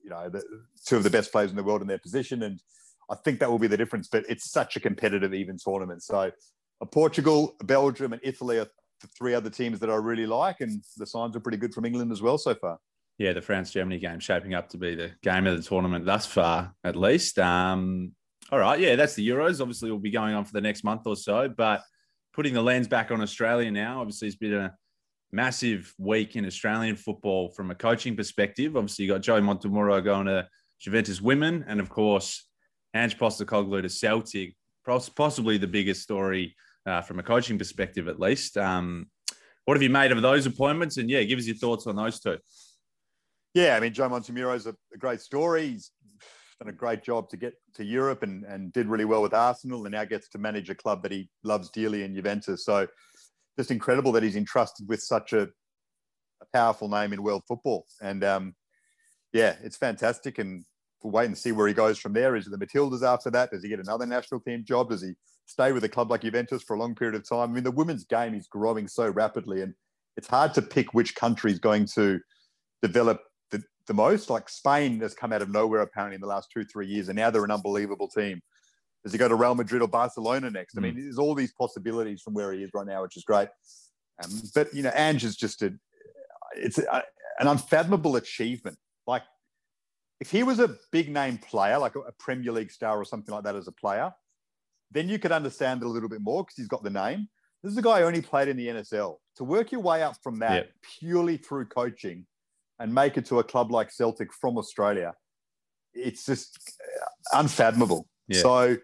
you 0.05 0.11
know, 0.11 0.29
the, 0.29 0.43
two 0.87 0.97
of 0.97 1.03
the 1.03 1.11
best 1.11 1.33
players 1.33 1.51
in 1.51 1.57
the 1.57 1.65
world 1.65 1.83
in 1.83 1.89
their 1.89 1.99
position, 1.99 2.45
and 2.45 2.61
I 3.11 3.17
think 3.17 3.41
that 3.41 3.51
will 3.51 3.59
be 3.59 3.67
the 3.67 3.77
difference. 3.77 4.09
But 4.09 4.25
it's 4.29 4.51
such 4.51 4.77
a 4.77 4.81
competitive, 4.81 5.35
even 5.35 5.57
tournament. 5.63 6.03
So, 6.03 6.31
uh, 6.81 6.85
Portugal, 6.87 7.57
Belgium, 7.65 8.13
and 8.13 8.23
Italy 8.25 8.59
are 8.59 8.69
the 9.01 9.09
three 9.09 9.35
other 9.35 9.51
teams 9.51 9.79
that 9.81 9.91
I 9.91 9.97
really 9.97 10.27
like, 10.27 10.61
and 10.61 10.83
the 10.97 11.07
signs 11.07 11.37
are 11.37 11.41
pretty 11.41 11.59
good 11.59 11.75
from 11.75 11.85
England 11.85 12.13
as 12.13 12.23
well 12.23 12.39
so 12.39 12.55
far. 12.55 12.79
Yeah, 13.19 13.33
the 13.33 13.43
France 13.43 13.71
Germany 13.71 13.99
game 13.99 14.21
shaping 14.21 14.55
up 14.55 14.69
to 14.71 14.79
be 14.79 14.95
the 14.95 15.13
game 15.23 15.47
of 15.47 15.57
the 15.57 15.63
tournament 15.63 16.07
thus 16.07 16.27
far, 16.27 16.75
at 16.83 16.97
least. 16.97 17.39
Um, 17.39 18.13
all 18.51 18.59
right, 18.59 18.81
yeah, 18.81 18.97
that's 18.97 19.15
the 19.15 19.29
Euros. 19.29 19.61
Obviously, 19.61 19.91
will 19.91 19.99
be 19.99 20.11
going 20.11 20.35
on 20.35 20.45
for 20.45 20.53
the 20.53 20.61
next 20.61 20.83
month 20.85 21.03
or 21.07 21.17
so, 21.17 21.49
but 21.49 21.83
putting 22.33 22.55
the 22.55 22.63
lens 22.63 22.89
back 22.89 23.11
on 23.11 23.21
Australia 23.21 23.71
now, 23.71 24.01
obviously, 24.01 24.29
it's 24.29 24.37
been 24.37 24.55
a 24.55 24.75
massive 25.33 25.93
week 25.99 26.37
in 26.37 26.47
Australian 26.47 26.97
football 26.97 27.51
from 27.51 27.71
a 27.71 27.75
coaching 27.75 28.17
perspective. 28.17 28.77
Obviously, 28.77 29.05
you 29.05 29.13
got 29.13 29.23
Joey 29.23 29.41
Montemurro 29.41 30.03
going 30.03 30.27
to 30.27 30.47
Juventus 30.81 31.21
Women, 31.21 31.65
and 31.69 31.81
of 31.81 31.89
course, 31.89 32.47
Ange 32.95 33.19
Postecoglou 33.19 33.83
to 33.83 33.89
Celtic. 33.89 34.55
Possibly 34.85 35.59
the 35.59 35.67
biggest 35.67 36.03
story 36.03 36.57
uh, 36.87 37.01
from 37.03 37.19
a 37.19 37.23
coaching 37.23 37.59
perspective, 37.59 38.09
at 38.09 38.19
least. 38.19 38.59
Um, 38.59 39.07
what 39.65 39.77
have 39.77 39.83
you 39.83 39.91
made 39.91 40.11
of 40.11 40.21
those 40.23 40.47
appointments? 40.47 40.97
And 40.97 41.09
yeah, 41.09 41.23
give 41.23 41.39
us 41.39 41.47
your 41.47 41.57
thoughts 41.57 41.87
on 41.87 41.97
those 41.97 42.19
two. 42.19 42.39
Yeah, 43.55 43.77
I 43.77 43.81
mean, 43.81 43.93
Joe 43.93 44.09
Montemurro 44.09 44.57
is 44.57 44.67
a, 44.67 44.75
a 44.93 44.99
great 44.99 45.21
story. 45.21 45.69
He's 45.69 45.91
done 46.61 46.69
a 46.69 46.77
great 46.77 47.03
job 47.03 47.29
to 47.29 47.37
get 47.37 47.55
to 47.75 47.85
Europe 47.85 48.23
and, 48.23 48.45
and 48.45 48.73
did 48.73 48.87
really 48.87 49.05
well 49.05 49.23
with 49.23 49.35
Arsenal 49.35 49.85
and 49.85 49.93
now 49.93 50.05
gets 50.05 50.29
to 50.31 50.39
manage 50.39 50.71
a 50.71 50.75
club 50.75 51.03
that 51.03 51.13
he 51.13 51.29
loves 51.45 51.71
dearly 51.71 52.03
in 52.03 52.15
Juventus. 52.15 52.65
So 52.65 52.89
just 53.59 53.71
incredible 53.71 54.13
that 54.13 54.23
he's 54.23 54.37
entrusted 54.37 54.89
with 54.89 55.03
such 55.03 55.33
a, 55.33 55.43
a 55.43 56.47
powerful 56.53 56.89
name 56.89 57.13
in 57.13 57.23
world 57.23 57.43
football. 57.47 57.87
And 58.01 58.25
um, 58.25 58.55
yeah, 59.33 59.57
it's 59.63 59.77
fantastic. 59.77 60.39
And 60.39 60.65
we'll 61.03 61.13
wait 61.13 61.27
and 61.27 61.37
see 61.37 61.53
where 61.53 61.69
he 61.69 61.75
goes 61.75 61.99
from 61.99 62.13
there. 62.13 62.37
Is 62.37 62.47
it 62.47 62.51
the 62.51 62.65
Matildas 62.65 63.03
after 63.03 63.31
that? 63.31 63.51
Does 63.51 63.63
he 63.63 63.69
get 63.69 63.81
another 63.81 64.07
national 64.07 64.41
team 64.41 64.65
job? 64.65 64.91
Does 64.91 65.03
he 65.03 65.15
stay 65.47 65.73
with 65.73 65.85
a 65.85 65.89
club 65.89 66.11
like 66.11 66.23
Juventus 66.23 66.63
for 66.63 66.75
a 66.75 66.79
long 66.79 66.95
period 66.95 67.15
of 67.15 67.29
time? 67.29 67.51
I 67.51 67.53
mean, 67.53 67.65
the 67.65 67.71
women's 67.71 68.05
game 68.05 68.35
is 68.35 68.47
growing 68.47 68.89
so 68.89 69.09
rapidly 69.11 69.63
and 69.63 69.75
it's 70.17 70.29
hard 70.29 70.55
to 70.55 70.63
pick 70.63 70.95
which 70.95 71.15
country 71.15 71.53
is 71.53 71.59
going 71.59 71.87
to 71.95 72.21
develop 72.83 73.23
the, 73.51 73.63
the 73.87 73.95
most. 73.95 74.31
Like 74.31 74.49
Spain 74.49 75.01
has 75.01 75.15
come 75.15 75.33
out 75.33 75.43
of 75.43 75.51
nowhere 75.51 75.81
apparently 75.81 76.17
in 76.17 76.21
the 76.21 76.27
last 76.27 76.51
two, 76.53 76.65
three 76.65 76.87
years, 76.87 77.09
and 77.09 77.17
now 77.17 77.31
they're 77.31 77.45
an 77.45 77.51
unbelievable 77.51 78.09
team. 78.09 78.41
Does 79.03 79.13
he 79.13 79.19
go 79.19 79.29
to 79.29 79.35
Real 79.35 79.55
Madrid 79.55 79.83
or 79.83 79.89
Barcelona 79.89 80.51
next? 80.51 80.77
I 80.77 80.81
mean, 80.81 80.95
there's 80.95 81.19
all 81.19 81.35
these 81.35 81.53
possibilities 81.53 82.23
from 82.23 82.35
where 82.35 82.53
he 82.53 82.63
is 82.63 82.71
right 82.73 82.87
now, 82.87 83.03
which 83.03 83.17
is 83.17 83.25
great. 83.25 83.49
Um, 84.23 84.31
but 84.55 84.73
you 84.73 84.83
know, 84.83 84.93
Ange 84.95 85.25
is 85.25 85.35
just 85.35 85.63
a 85.63 85.75
it's 86.55 86.79
a, 86.79 87.03
an 87.41 87.49
unfathomable 87.49 88.17
achievement. 88.17 88.77
Like 89.07 89.23
if 90.23 90.31
he 90.31 90.45
was 90.45 90.61
a 90.61 90.77
big 90.93 91.11
name 91.11 91.37
player, 91.37 91.79
like 91.79 91.97
a, 91.97 92.13
Premier 92.17 92.53
League 92.53 92.71
star 92.71 92.97
or 92.97 93.05
something 93.05 93.35
like 93.35 93.43
that 93.43 93.57
as 93.57 93.67
a 93.67 93.73
player, 93.73 94.15
then 94.93 95.09
you 95.09 95.19
could 95.19 95.33
understand 95.33 95.83
it 95.83 95.87
a 95.87 95.89
little 95.89 96.09
bit 96.09 96.21
more 96.21 96.45
because 96.45 96.55
he's 96.57 96.69
got 96.69 96.85
the 96.85 96.91
name. 96.91 97.29
This 97.61 97.73
is 97.73 97.79
a 97.79 97.83
guy 97.83 97.99
who 97.99 98.07
only 98.07 98.23
played 98.23 98.47
in 98.47 98.57
the 98.57 98.69
NSL. 98.69 99.17
To 99.39 99.45
work 99.45 99.73
your 99.73 99.81
way 99.81 100.01
up 100.05 100.15
from 100.23 100.39
that 100.39 100.55
Yep. 100.55 100.71
purely 101.01 101.37
through 101.39 101.67
coaching 101.67 102.25
and 102.79 102.95
make 102.95 103.17
it 103.17 103.27
to 103.27 103.41
a 103.41 103.45
club 103.45 103.73
like 103.73 103.91
Celtic 103.91 104.33
from 104.33 104.59
Australia, 104.59 105.13
it's 105.93 106.25
just 106.25 106.73
uh, 106.81 107.41
unfathomable. 107.41 108.07
Yeah. 108.29 108.43
So 108.43 108.77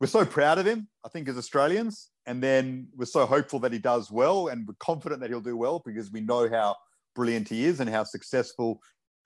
we're 0.00 0.06
so 0.06 0.24
proud 0.24 0.60
of 0.60 0.66
him, 0.66 0.86
I 1.04 1.08
think, 1.08 1.28
as 1.28 1.36
Australians. 1.36 2.10
And 2.26 2.40
then 2.40 2.86
we're 2.94 3.06
so 3.06 3.26
hopeful 3.26 3.58
that 3.60 3.72
he 3.72 3.80
does 3.80 4.08
well 4.08 4.46
and 4.46 4.68
we're 4.68 4.74
confident 4.78 5.20
that 5.20 5.30
he'll 5.30 5.40
do 5.40 5.56
well 5.56 5.82
because 5.84 6.12
we 6.12 6.20
know 6.20 6.48
how 6.48 6.76
brilliant 7.16 7.48
he 7.48 7.64
is 7.64 7.80
and 7.80 7.90
how 7.90 8.04
successful 8.04 8.80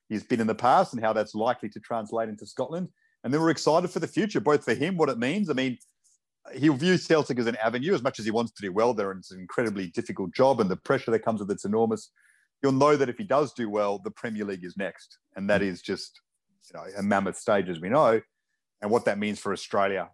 he's 0.09 0.25
been 0.25 0.41
in 0.41 0.47
the 0.47 0.55
past 0.55 0.93
and 0.93 1.03
how 1.03 1.13
that's 1.13 1.35
likely 1.35 1.69
to 1.71 1.81
translate 1.81 2.29
into 2.29 2.47
Scotland. 2.47 2.89
And 3.25 3.33
then 3.33 3.41
we're 3.41 3.51
excited 3.51 3.91
for 3.91 3.99
the 3.99 4.07
future, 4.07 4.41
both 4.41 4.65
for 4.65 4.75
him, 4.75 4.97
what 4.97 5.09
it 5.09 5.19
means. 5.19 5.51
I 5.51 5.53
mean, 5.53 5.79
he'll 6.55 6.75
view 6.75 6.97
Celtic 6.97 7.39
as 7.39 7.47
an 7.47 7.57
avenue 7.57 7.95
as 7.95 8.03
much 8.03 8.19
as 8.19 8.25
he 8.25 8.31
wants 8.31 8.53
to 8.53 8.63
do 8.63 8.73
well 8.73 8.95
there. 8.95 9.11
And 9.11 9.19
it's 9.19 9.33
an 9.33 9.41
incredibly 9.41 9.89
difficult 9.89 10.33
job 10.33 10.61
and 10.61 10.71
the 10.71 10.77
pressure 10.77 11.11
that 11.11 11.25
comes 11.25 11.41
with 11.41 11.51
it's 11.51 11.65
enormous. 11.65 12.11
You'll 12.63 12.73
know 12.73 12.97
that 12.97 13.09
if 13.09 13.19
he 13.19 13.25
does 13.25 13.53
do 13.53 13.69
well, 13.69 13.99
the 13.99 14.11
Premier 14.11 14.45
League 14.45 14.65
is 14.65 14.77
next. 14.77 15.19
And 15.37 15.49
that 15.51 15.63
is 15.63 15.83
just 15.83 16.21
you 16.73 16.79
know, 16.79 16.87
a 16.97 17.03
mammoth 17.03 17.37
stage, 17.37 17.69
as 17.69 17.81
we 17.81 17.89
know. 17.89 18.21
And 18.81 18.91
what 18.91 19.05
that 19.07 19.19
means 19.19 19.39
for 19.39 19.53
Australia 19.53 20.09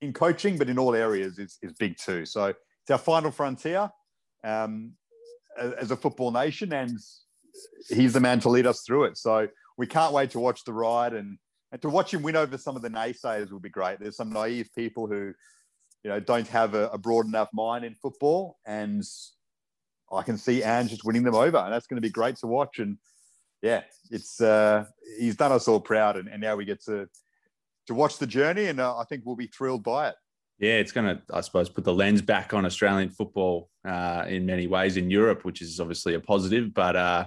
in 0.00 0.12
coaching, 0.12 0.58
but 0.58 0.68
in 0.68 0.78
all 0.78 0.94
areas 0.94 1.38
is, 1.38 1.58
is 1.62 1.72
big 1.72 1.96
too. 1.96 2.26
So 2.26 2.46
it's 2.46 2.90
our 2.90 2.98
final 2.98 3.30
frontier 3.30 3.90
um, 4.44 4.92
as, 5.58 5.72
as 5.74 5.90
a 5.90 5.96
football 5.96 6.30
nation. 6.30 6.72
And 6.72 6.98
he's 7.88 8.12
the 8.12 8.20
man 8.20 8.40
to 8.40 8.48
lead 8.48 8.66
us 8.66 8.82
through 8.82 9.04
it. 9.04 9.16
So 9.16 9.48
we 9.76 9.86
can't 9.86 10.12
wait 10.12 10.30
to 10.30 10.40
watch 10.40 10.64
the 10.64 10.72
ride 10.72 11.12
and, 11.12 11.38
and 11.70 11.82
to 11.82 11.88
watch 11.88 12.12
him 12.12 12.22
win 12.22 12.36
over 12.36 12.58
some 12.58 12.76
of 12.76 12.82
the 12.82 12.90
naysayers 12.90 13.50
will 13.50 13.60
be 13.60 13.68
great. 13.68 13.98
There's 13.98 14.16
some 14.16 14.32
naive 14.32 14.68
people 14.76 15.06
who, 15.06 15.32
you 16.04 16.10
know, 16.10 16.20
don't 16.20 16.48
have 16.48 16.74
a, 16.74 16.88
a 16.88 16.98
broad 16.98 17.26
enough 17.26 17.48
mind 17.52 17.84
in 17.84 17.94
football. 17.94 18.58
And 18.66 19.02
I 20.12 20.22
can 20.22 20.36
see 20.36 20.62
Ange 20.62 20.90
just 20.90 21.04
winning 21.04 21.22
them 21.22 21.34
over. 21.34 21.56
And 21.56 21.72
that's 21.72 21.86
going 21.86 21.96
to 21.96 22.06
be 22.06 22.10
great 22.10 22.36
to 22.36 22.46
watch. 22.46 22.78
And 22.78 22.98
yeah, 23.62 23.82
it's 24.10 24.40
uh, 24.40 24.84
he's 25.18 25.36
done 25.36 25.52
us 25.52 25.68
all 25.68 25.80
proud. 25.80 26.16
And, 26.16 26.28
and 26.28 26.40
now 26.40 26.56
we 26.56 26.64
get 26.64 26.82
to, 26.84 27.08
to 27.86 27.94
watch 27.94 28.18
the 28.18 28.26
journey. 28.26 28.66
And 28.66 28.80
uh, 28.80 28.98
I 28.98 29.04
think 29.04 29.22
we'll 29.24 29.36
be 29.36 29.46
thrilled 29.46 29.82
by 29.82 30.08
it. 30.08 30.14
Yeah, 30.58 30.74
it's 30.74 30.92
going 30.92 31.06
to, 31.16 31.22
I 31.32 31.40
suppose, 31.40 31.68
put 31.68 31.84
the 31.84 31.94
lens 31.94 32.22
back 32.22 32.54
on 32.54 32.64
Australian 32.64 33.10
football 33.10 33.68
uh, 33.86 34.24
in 34.28 34.46
many 34.46 34.66
ways 34.68 34.96
in 34.96 35.10
Europe, 35.10 35.44
which 35.44 35.60
is 35.60 35.80
obviously 35.80 36.14
a 36.14 36.20
positive. 36.20 36.72
But 36.72 36.94
uh, 36.94 37.26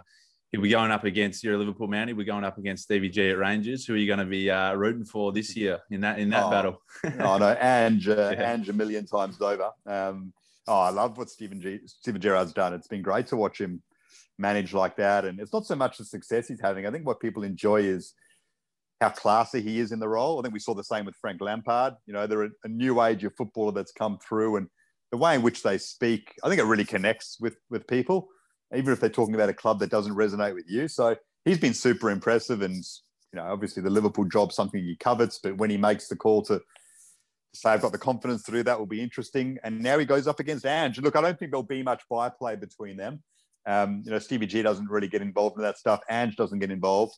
here 0.52 0.62
we're 0.62 0.72
going 0.72 0.92
up 0.92 1.04
against 1.04 1.44
you're 1.44 1.56
a 1.56 1.58
Liverpool 1.58 1.90
Mountie. 1.90 2.16
We're 2.16 2.26
going 2.26 2.46
up 2.46 2.58
against 2.58 2.84
Stevie 2.84 3.10
G 3.10 3.30
at 3.32 3.38
Rangers. 3.38 3.86
Who 3.86 3.94
are 3.94 3.98
you 3.98 4.08
going 4.08 4.20
to 4.20 4.26
be 4.26 4.50
uh, 4.50 4.74
rooting 4.76 5.04
for 5.04 5.34
this 5.34 5.56
year 5.56 5.80
in 5.92 6.02
that 6.02 6.18
in 6.20 6.30
that 6.30 6.46
Oh, 6.46 6.50
battle? 6.50 6.82
I 7.04 7.38
know, 7.38 7.58
Ange, 7.60 8.08
uh, 8.08 8.32
Yeah. 8.38 8.54
Ange 8.54 8.70
a 8.70 8.74
million 8.74 9.06
times 9.06 9.42
over. 9.42 9.72
Um, 9.86 10.34
Oh, 10.68 10.80
I 10.80 10.90
love 10.90 11.16
what 11.20 11.30
Steven 11.30 11.62
G- 11.62 11.82
Steven 11.86 12.20
Gerrard's 12.20 12.52
done. 12.52 12.74
It's 12.74 12.88
been 12.88 13.04
great 13.04 13.28
to 13.28 13.36
watch 13.36 13.62
him 13.62 13.84
manage 14.40 14.74
like 14.74 14.96
that, 14.96 15.24
and 15.24 15.40
it's 15.40 15.54
not 15.54 15.68
so 15.68 15.76
much 15.76 16.00
the 16.00 16.04
success 16.06 16.48
he's 16.48 16.60
having. 16.60 16.88
I 16.88 16.92
think 16.92 17.06
what 17.06 17.20
people 17.20 17.44
enjoy 17.44 17.82
is 17.82 18.16
how 19.02 19.10
classy 19.10 19.62
he 19.62 19.80
is 19.80 19.92
in 19.92 20.00
the 20.00 20.08
role. 20.08 20.40
I 20.40 20.42
think 20.42 20.54
we 20.54 20.60
saw 20.60 20.74
the 20.74 20.84
same 20.84 21.06
with 21.06 21.16
Frank 21.16 21.42
Lampard. 21.42 21.96
You 22.06 22.14
know, 22.14 22.28
they're 22.28 22.46
a, 22.46 22.50
a 22.64 22.68
new 22.68 23.02
age 23.02 23.24
of 23.24 23.36
footballer 23.36 23.72
that's 23.72 23.92
come 23.92 24.18
through, 24.20 24.58
and 24.58 24.68
the 25.12 25.18
way 25.18 25.36
in 25.36 25.42
which 25.42 25.64
they 25.64 25.78
speak, 25.78 26.34
I 26.44 26.50
think 26.50 26.60
it 26.60 26.66
really 26.66 26.86
connects 26.86 27.38
with 27.40 27.58
with 27.70 27.88
people, 27.88 28.28
even 28.76 28.94
if 28.94 29.00
they're 29.00 29.10
talking 29.10 29.36
about 29.36 29.50
a 29.50 29.54
club 29.54 29.80
that 29.80 29.92
doesn't 29.92 30.16
resonate 30.16 30.56
with 30.56 30.66
you. 30.68 30.88
So 30.88 31.16
he's 31.44 31.60
been 31.60 31.74
super 31.74 32.10
impressive, 32.10 32.62
and 32.62 32.76
you 32.76 33.42
know, 33.42 33.44
obviously 33.44 33.84
the 33.84 33.90
Liverpool 33.90 34.26
job 34.26 34.54
something 34.54 34.82
he 34.82 34.96
covets, 34.96 35.40
but 35.44 35.58
when 35.58 35.70
he 35.70 35.78
makes 35.78 36.08
the 36.08 36.16
call 36.16 36.42
to 36.44 36.62
say 37.54 37.70
I've 37.72 37.82
got 37.82 37.92
the 37.92 37.98
confidence 37.98 38.44
to 38.44 38.52
do 38.52 38.64
that 38.64 38.78
will 38.78 38.86
be 38.86 39.02
interesting. 39.02 39.58
And 39.64 39.82
now 39.82 39.98
he 39.98 40.06
goes 40.06 40.28
up 40.28 40.40
against 40.40 40.66
Ange. 40.66 41.00
Look, 41.00 41.16
I 41.16 41.22
don't 41.22 41.38
think 41.38 41.52
there'll 41.52 41.64
be 41.64 41.84
much 41.84 42.04
byplay 42.10 42.56
between 42.56 42.98
them. 42.98 43.24
Um, 43.66 44.04
you 44.06 44.12
know, 44.12 44.20
Stevie 44.20 44.46
G 44.46 44.62
doesn't 44.62 44.90
really 44.90 45.08
get 45.08 45.22
involved 45.22 45.58
in 45.58 45.64
that 45.64 45.78
stuff. 45.78 46.02
Ange 46.10 46.36
doesn't 46.36 46.60
get 46.60 46.70
involved. 46.70 47.16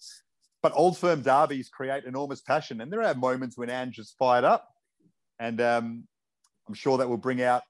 But 0.64 0.74
old 0.76 0.98
firm 0.98 1.22
derbies 1.22 1.70
create 1.70 2.06
enormous 2.06 2.42
passion. 2.42 2.82
And 2.82 2.92
there 2.92 3.04
are 3.04 3.14
moments 3.14 3.58
when 3.58 3.70
Ange 3.70 4.00
is 4.00 4.14
fired 4.18 4.44
up. 4.44 4.68
And 5.40 5.62
um, 5.62 6.08
I'm 6.68 6.74
sure 6.74 6.98
that 6.98 7.08
will 7.08 7.18
bring 7.18 7.42
out 7.42 7.64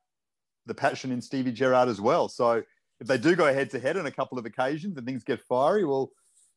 the 0.65 0.73
passion 0.73 1.11
in 1.11 1.21
Stevie 1.21 1.51
Gerrard 1.51 1.89
as 1.89 1.99
well. 1.99 2.29
So 2.29 2.63
if 2.99 3.07
they 3.07 3.17
do 3.17 3.35
go 3.35 3.53
head 3.53 3.69
to 3.71 3.79
head 3.79 3.97
on 3.97 4.05
a 4.05 4.11
couple 4.11 4.39
of 4.39 4.45
occasions 4.45 4.97
and 4.97 5.05
things 5.05 5.23
get 5.23 5.41
fiery, 5.41 5.85
well, 5.85 6.11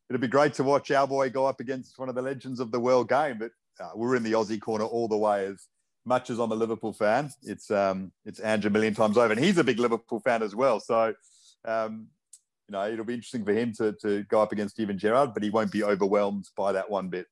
it'll 0.08 0.20
be 0.20 0.28
great 0.28 0.54
to 0.54 0.64
watch 0.64 0.90
our 0.90 1.06
boy 1.06 1.30
go 1.30 1.46
up 1.46 1.60
against 1.60 1.98
one 1.98 2.08
of 2.08 2.14
the 2.14 2.22
legends 2.22 2.60
of 2.60 2.70
the 2.70 2.80
world 2.80 3.08
game. 3.08 3.38
But 3.38 3.50
uh, 3.80 3.90
we're 3.94 4.16
in 4.16 4.22
the 4.22 4.32
Aussie 4.32 4.60
corner 4.60 4.84
all 4.84 5.08
the 5.08 5.16
way 5.16 5.46
as 5.46 5.66
much 6.04 6.30
as 6.30 6.38
I'm 6.38 6.52
a 6.52 6.56
Liverpool 6.56 6.92
fan. 6.92 7.30
It's 7.42 7.70
um, 7.70 8.12
it's 8.24 8.40
Ange 8.40 8.66
a 8.66 8.70
million 8.70 8.94
times 8.94 9.18
over, 9.18 9.32
and 9.32 9.42
he's 9.42 9.58
a 9.58 9.64
big 9.64 9.78
Liverpool 9.78 10.20
fan 10.20 10.42
as 10.42 10.54
well. 10.54 10.80
So 10.80 11.14
um, 11.64 12.08
you 12.70 12.78
know, 12.78 12.88
it'll 12.88 13.04
be 13.04 13.14
interesting 13.14 13.44
for 13.44 13.52
him 13.52 13.72
to, 13.72 13.92
to 14.00 14.22
go 14.24 14.40
up 14.40 14.52
against 14.52 14.76
Steven 14.76 14.96
Gerrard, 14.96 15.34
but 15.34 15.42
he 15.42 15.50
won't 15.50 15.72
be 15.72 15.82
overwhelmed 15.82 16.48
by 16.56 16.70
that 16.70 16.88
one 16.88 17.08
bit. 17.08 17.26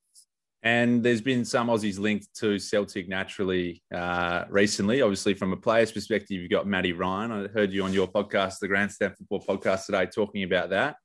And 0.65 1.01
there's 1.01 1.21
been 1.21 1.45
some 1.45 1.69
Aussies 1.69 2.01
linked 2.01 2.27
to 2.39 2.59
Celtic 2.59 3.09
naturally 3.09 3.81
uh, 3.95 4.47
recently. 4.51 5.01
Obviously, 5.01 5.35
from 5.35 5.53
a 5.53 5.57
player's 5.57 5.93
perspective, 5.93 6.41
you've 6.41 6.51
got 6.51 6.67
Matty 6.67 6.93
Ryan. 6.93 7.31
I 7.31 7.47
heard 7.47 7.71
you 7.71 7.85
on 7.85 7.93
your 7.93 8.09
podcast, 8.09 8.59
the 8.59 8.67
Grandstand 8.67 9.15
Football 9.17 9.45
podcast 9.47 9.87
today, 9.87 10.07
talking 10.07 10.43
about 10.43 10.71
that. 10.71 10.97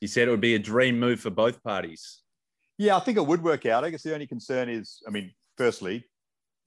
You 0.00 0.08
said 0.08 0.26
it 0.26 0.32
would 0.32 0.40
be 0.40 0.56
a 0.56 0.58
dream 0.58 0.98
move 0.98 1.20
for 1.20 1.30
both 1.30 1.62
parties. 1.62 2.22
Yeah, 2.76 2.96
I 2.96 3.00
think 3.00 3.18
it 3.18 3.24
would 3.24 3.44
work 3.44 3.66
out. 3.66 3.84
I 3.84 3.90
guess 3.90 4.02
the 4.02 4.14
only 4.14 4.26
concern 4.26 4.68
is, 4.68 5.00
I 5.06 5.12
mean, 5.12 5.32
firstly, 5.56 6.04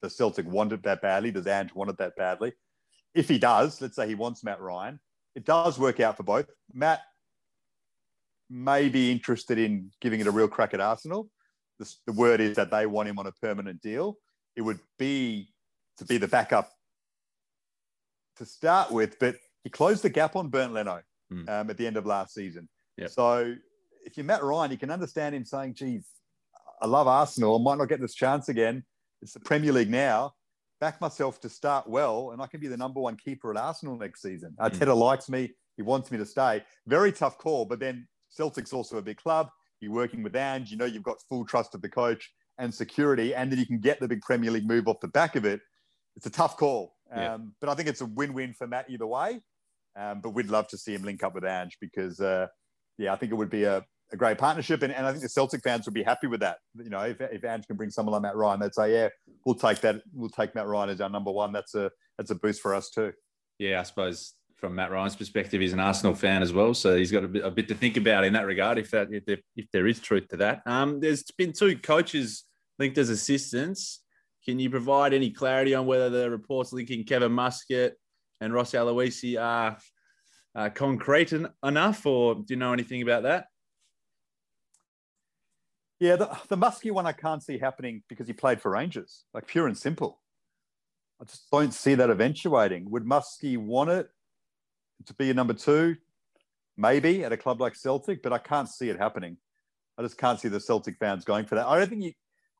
the 0.00 0.08
Celtic 0.08 0.46
want 0.46 0.72
it 0.72 0.82
that 0.84 1.02
badly? 1.02 1.32
Does 1.32 1.46
Ange 1.46 1.74
want 1.74 1.90
it 1.90 1.98
that 1.98 2.16
badly? 2.16 2.54
If 3.14 3.28
he 3.28 3.38
does, 3.38 3.78
let's 3.82 3.94
say 3.94 4.08
he 4.08 4.14
wants 4.14 4.42
Matt 4.42 4.62
Ryan, 4.62 4.98
it 5.38 5.44
does 5.44 5.78
work 5.78 6.00
out 6.00 6.16
for 6.16 6.24
both. 6.24 6.46
Matt 6.74 7.00
may 8.50 8.88
be 8.88 9.12
interested 9.12 9.56
in 9.56 9.92
giving 10.00 10.18
it 10.18 10.26
a 10.26 10.32
real 10.32 10.48
crack 10.48 10.74
at 10.74 10.80
Arsenal. 10.80 11.30
The, 11.78 11.94
the 12.06 12.12
word 12.12 12.40
is 12.40 12.56
that 12.56 12.72
they 12.72 12.86
want 12.86 13.08
him 13.08 13.20
on 13.20 13.28
a 13.28 13.32
permanent 13.40 13.80
deal. 13.80 14.16
It 14.56 14.62
would 14.62 14.80
be 14.98 15.50
to 15.98 16.04
be 16.04 16.18
the 16.18 16.26
backup 16.26 16.72
to 18.38 18.44
start 18.44 18.90
with, 18.90 19.20
but 19.20 19.36
he 19.62 19.70
closed 19.70 20.02
the 20.02 20.10
gap 20.10 20.34
on 20.34 20.48
Bernd 20.48 20.74
Leno 20.74 21.02
mm. 21.32 21.48
um, 21.48 21.70
at 21.70 21.76
the 21.76 21.86
end 21.86 21.96
of 21.96 22.04
last 22.04 22.34
season. 22.34 22.68
Yep. 22.96 23.10
So 23.10 23.54
if 24.04 24.16
you're 24.16 24.26
Matt 24.26 24.42
Ryan, 24.42 24.72
you 24.72 24.76
can 24.76 24.90
understand 24.90 25.36
him 25.36 25.44
saying, 25.44 25.74
geez, 25.74 26.04
I 26.82 26.86
love 26.88 27.06
Arsenal. 27.06 27.60
I 27.60 27.62
might 27.62 27.78
not 27.78 27.88
get 27.88 28.00
this 28.00 28.14
chance 28.14 28.48
again. 28.48 28.82
It's 29.22 29.34
the 29.34 29.40
Premier 29.40 29.72
League 29.72 29.90
now 29.90 30.32
back 30.80 31.00
myself 31.00 31.40
to 31.40 31.48
start 31.48 31.88
well, 31.88 32.30
and 32.32 32.40
I 32.40 32.46
can 32.46 32.60
be 32.60 32.68
the 32.68 32.76
number 32.76 33.00
one 33.00 33.16
keeper 33.16 33.50
at 33.50 33.56
Arsenal 33.56 33.96
next 33.96 34.22
season. 34.22 34.54
Mm. 34.60 34.70
Arteta 34.70 34.96
likes 34.96 35.28
me. 35.28 35.52
He 35.76 35.82
wants 35.82 36.10
me 36.10 36.18
to 36.18 36.26
stay. 36.26 36.62
Very 36.86 37.12
tough 37.12 37.38
call, 37.38 37.64
but 37.64 37.80
then 37.80 38.06
Celtic's 38.28 38.72
also 38.72 38.98
a 38.98 39.02
big 39.02 39.16
club. 39.16 39.48
You're 39.80 39.92
working 39.92 40.22
with 40.22 40.34
Ange. 40.34 40.70
You 40.70 40.76
know 40.76 40.84
you've 40.84 41.02
got 41.04 41.18
full 41.28 41.44
trust 41.44 41.74
of 41.74 41.82
the 41.82 41.88
coach 41.88 42.30
and 42.58 42.74
security, 42.74 43.34
and 43.34 43.50
then 43.50 43.58
you 43.58 43.66
can 43.66 43.78
get 43.78 44.00
the 44.00 44.08
big 44.08 44.22
Premier 44.22 44.50
League 44.50 44.66
move 44.66 44.88
off 44.88 45.00
the 45.00 45.08
back 45.08 45.36
of 45.36 45.44
it. 45.44 45.60
It's 46.16 46.26
a 46.26 46.30
tough 46.30 46.56
call, 46.56 46.96
yeah. 47.10 47.34
um, 47.34 47.52
but 47.60 47.70
I 47.70 47.74
think 47.74 47.88
it's 47.88 48.00
a 48.00 48.06
win-win 48.06 48.54
for 48.54 48.66
Matt 48.66 48.90
either 48.90 49.06
way. 49.06 49.40
Um, 49.96 50.20
but 50.20 50.30
we'd 50.30 50.48
love 50.48 50.68
to 50.68 50.78
see 50.78 50.94
him 50.94 51.02
link 51.02 51.22
up 51.22 51.34
with 51.34 51.44
Ange 51.44 51.76
because, 51.80 52.20
uh, 52.20 52.48
yeah, 52.98 53.12
I 53.12 53.16
think 53.16 53.32
it 53.32 53.36
would 53.36 53.50
be 53.50 53.64
a, 53.64 53.84
a 54.12 54.16
great 54.16 54.38
partnership. 54.38 54.82
And, 54.82 54.92
and 54.92 55.06
I 55.06 55.10
think 55.10 55.22
the 55.22 55.28
Celtic 55.28 55.62
fans 55.62 55.86
would 55.86 55.94
be 55.94 56.02
happy 56.02 56.26
with 56.26 56.40
that. 56.40 56.58
You 56.74 56.90
know, 56.90 57.00
if, 57.00 57.20
if 57.20 57.44
Ange 57.44 57.66
can 57.66 57.76
bring 57.76 57.90
someone 57.90 58.12
like 58.12 58.22
Matt 58.22 58.36
Ryan, 58.36 58.60
they'd 58.60 58.74
say, 58.74 58.92
yeah, 58.92 59.08
we'll 59.44 59.54
take 59.54 59.80
that. 59.80 60.02
We'll 60.12 60.30
take 60.30 60.54
Matt 60.54 60.66
Ryan 60.66 60.90
as 60.90 61.00
our 61.00 61.10
number 61.10 61.30
one. 61.30 61.52
That's 61.52 61.74
a 61.74 61.90
that's 62.16 62.30
a 62.30 62.34
boost 62.34 62.60
for 62.60 62.74
us 62.74 62.90
too. 62.90 63.12
Yeah, 63.58 63.80
I 63.80 63.82
suppose 63.82 64.34
from 64.56 64.74
Matt 64.74 64.90
Ryan's 64.90 65.16
perspective, 65.16 65.60
he's 65.60 65.72
an 65.72 65.80
Arsenal 65.80 66.14
fan 66.14 66.42
as 66.42 66.52
well, 66.52 66.74
so 66.74 66.96
he's 66.96 67.12
got 67.12 67.24
a 67.24 67.28
bit, 67.28 67.44
a 67.44 67.50
bit 67.50 67.68
to 67.68 67.74
think 67.74 67.96
about 67.96 68.24
in 68.24 68.32
that 68.32 68.46
regard. 68.46 68.78
If 68.78 68.90
that 68.90 69.08
if 69.10 69.24
there, 69.24 69.38
if 69.56 69.66
there 69.72 69.86
is 69.86 70.00
truth 70.00 70.28
to 70.28 70.36
that, 70.38 70.62
um, 70.66 71.00
there's 71.00 71.22
been 71.36 71.52
two 71.52 71.78
coaches 71.78 72.44
linked 72.78 72.98
as 72.98 73.10
assistants. 73.10 74.02
Can 74.44 74.58
you 74.58 74.70
provide 74.70 75.12
any 75.12 75.30
clarity 75.30 75.74
on 75.74 75.86
whether 75.86 76.08
the 76.08 76.30
reports 76.30 76.72
linking 76.72 77.04
Kevin 77.04 77.32
Muscat 77.32 77.94
and 78.40 78.52
Ross 78.52 78.72
Aloisi 78.72 79.40
are 79.40 79.76
uh, 80.54 80.70
concrete 80.70 81.32
enough, 81.64 82.06
or 82.06 82.36
do 82.36 82.44
you 82.48 82.56
know 82.56 82.72
anything 82.72 83.02
about 83.02 83.24
that? 83.24 83.46
Yeah, 86.00 86.16
the, 86.16 86.38
the 86.48 86.56
Muskie 86.56 86.92
one 86.92 87.06
I 87.06 87.12
can't 87.12 87.42
see 87.42 87.58
happening 87.58 88.02
because 88.08 88.26
he 88.26 88.32
played 88.32 88.60
for 88.60 88.70
Rangers, 88.70 89.24
like 89.34 89.46
pure 89.46 89.66
and 89.66 89.76
simple. 89.76 90.20
I 91.20 91.24
just 91.24 91.50
don't 91.50 91.74
see 91.74 91.94
that 91.96 92.10
eventuating. 92.10 92.88
Would 92.90 93.04
Muskie 93.04 93.58
want 93.58 93.90
it 93.90 94.08
to 95.06 95.14
be 95.14 95.30
a 95.30 95.34
number 95.34 95.54
two? 95.54 95.96
Maybe 96.76 97.24
at 97.24 97.32
a 97.32 97.36
club 97.36 97.60
like 97.60 97.74
Celtic, 97.74 98.22
but 98.22 98.32
I 98.32 98.38
can't 98.38 98.68
see 98.68 98.88
it 98.88 98.96
happening. 98.96 99.36
I 99.98 100.02
just 100.02 100.16
can't 100.16 100.38
see 100.38 100.46
the 100.46 100.60
Celtic 100.60 100.96
fans 100.98 101.24
going 101.24 101.44
for 101.44 101.56
that. 101.56 101.66
I 101.66 101.76
don't 101.76 101.88
think 101.88 102.04
you, 102.04 102.12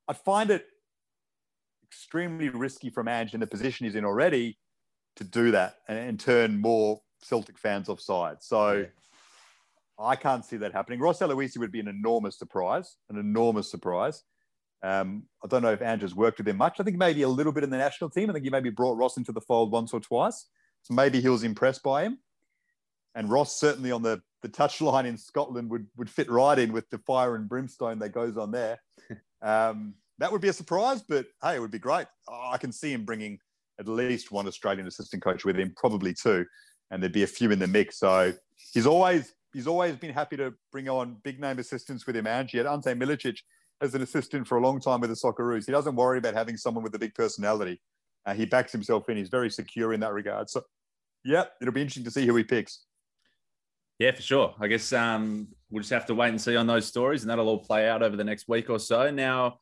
I 0.09 0.13
find 0.13 0.51
it 0.51 0.65
extremely 1.85 2.49
risky 2.49 2.89
from 2.89 3.07
Ange 3.07 3.33
in 3.33 3.39
the 3.39 3.47
position 3.47 3.85
he's 3.85 3.95
in 3.95 4.03
already 4.03 4.57
to 5.15 5.23
do 5.23 5.51
that 5.51 5.77
and, 5.87 5.97
and 5.97 6.19
turn 6.19 6.59
more 6.59 6.99
Celtic 7.23 7.57
fans 7.57 7.87
offside. 7.87 8.43
So 8.43 8.85
I 9.99 10.15
can't 10.15 10.45
see 10.45 10.57
that 10.57 10.73
happening. 10.73 10.99
Ross 10.99 11.19
Aloisi 11.19 11.57
would 11.57 11.71
be 11.71 11.79
an 11.79 11.87
enormous 11.87 12.39
surprise, 12.39 12.95
an 13.09 13.17
enormous 13.17 13.69
surprise. 13.69 14.23
Um, 14.81 15.23
I 15.43 15.47
don't 15.47 15.61
know 15.61 15.73
if 15.73 15.81
Andrew's 15.81 16.15
worked 16.15 16.37
with 16.37 16.47
him 16.47 16.57
much. 16.57 16.79
I 16.79 16.83
think 16.83 16.97
maybe 16.97 17.23
a 17.23 17.29
little 17.29 17.51
bit 17.51 17.65
in 17.65 17.69
the 17.69 17.77
national 17.77 18.09
team. 18.09 18.29
I 18.29 18.33
think 18.33 18.45
he 18.45 18.49
maybe 18.49 18.69
brought 18.69 18.97
Ross 18.97 19.17
into 19.17 19.33
the 19.33 19.41
fold 19.41 19.71
once 19.71 19.93
or 19.93 19.99
twice. 19.99 20.47
So 20.83 20.93
maybe 20.93 21.19
he 21.19 21.27
was 21.27 21.43
impressed 21.43 21.83
by 21.83 22.03
him. 22.03 22.19
And 23.13 23.29
Ross 23.29 23.59
certainly 23.59 23.91
on 23.91 24.01
the, 24.01 24.21
the 24.41 24.47
touchline 24.47 25.05
in 25.05 25.17
Scotland 25.17 25.69
would, 25.69 25.87
would 25.97 26.09
fit 26.09 26.29
right 26.31 26.57
in 26.57 26.71
with 26.71 26.89
the 26.89 26.99
fire 26.99 27.35
and 27.35 27.49
brimstone 27.49 27.99
that 27.99 28.09
goes 28.09 28.37
on 28.37 28.51
there. 28.51 28.81
Um, 29.41 29.93
that 30.17 30.33
would 30.33 30.41
be 30.41 30.49
a 30.49 30.53
surprise, 30.53 31.01
but 31.01 31.25
hey, 31.41 31.55
it 31.55 31.61
would 31.61 31.71
be 31.71 31.79
great. 31.79 32.07
Oh, 32.27 32.49
I 32.51 32.57
can 32.57 32.73
see 32.73 32.91
him 32.91 33.05
bringing 33.05 33.39
at 33.79 33.87
least 33.87 34.33
one 34.33 34.47
Australian 34.47 34.85
assistant 34.85 35.23
coach 35.23 35.45
with 35.45 35.57
him, 35.57 35.73
probably 35.77 36.13
two, 36.13 36.45
and 36.91 37.01
there'd 37.01 37.13
be 37.13 37.23
a 37.23 37.27
few 37.27 37.49
in 37.51 37.57
the 37.57 37.67
mix. 37.67 37.99
So 37.99 38.33
he's 38.73 38.85
always 38.85 39.33
he's 39.53 39.67
always 39.67 39.95
been 39.95 40.13
happy 40.13 40.37
to 40.37 40.53
bring 40.71 40.89
on 40.89 41.17
big 41.23 41.39
name 41.39 41.59
assistants 41.59 42.05
with 42.05 42.15
him. 42.15 42.27
Angie 42.27 42.57
had 42.57 42.67
Ante 42.67 42.93
Milicic 42.93 43.39
as 43.81 43.95
an 43.95 44.01
assistant 44.01 44.47
for 44.47 44.57
a 44.57 44.61
long 44.61 44.79
time 44.79 44.99
with 44.99 45.09
the 45.09 45.15
Socceroos. 45.15 45.65
He 45.65 45.71
doesn't 45.71 45.95
worry 45.95 46.17
about 46.17 46.33
having 46.33 46.57
someone 46.57 46.83
with 46.83 46.93
a 46.95 46.99
big 46.99 47.15
personality. 47.15 47.81
Uh, 48.25 48.33
he 48.33 48.45
backs 48.45 48.71
himself 48.71 49.09
in. 49.09 49.17
He's 49.17 49.29
very 49.29 49.49
secure 49.49 49.93
in 49.93 50.01
that 50.01 50.13
regard. 50.13 50.49
So, 50.49 50.63
yeah, 51.23 51.45
it'll 51.61 51.73
be 51.73 51.81
interesting 51.81 52.03
to 52.03 52.11
see 52.11 52.25
who 52.25 52.35
he 52.35 52.43
picks. 52.43 52.85
Yeah, 53.97 54.11
for 54.11 54.21
sure. 54.21 54.55
I 54.59 54.67
guess 54.67 54.93
um, 54.93 55.49
we'll 55.69 55.81
just 55.81 55.91
have 55.91 56.05
to 56.07 56.15
wait 56.15 56.29
and 56.29 56.39
see 56.39 56.55
on 56.55 56.67
those 56.67 56.85
stories, 56.85 57.21
and 57.21 57.29
that'll 57.29 57.47
all 57.47 57.63
play 57.63 57.89
out 57.89 58.01
over 58.01 58.15
the 58.15 58.23
next 58.23 58.47
week 58.47 58.69
or 58.69 58.79
so. 58.79 59.11
Now, 59.11 59.57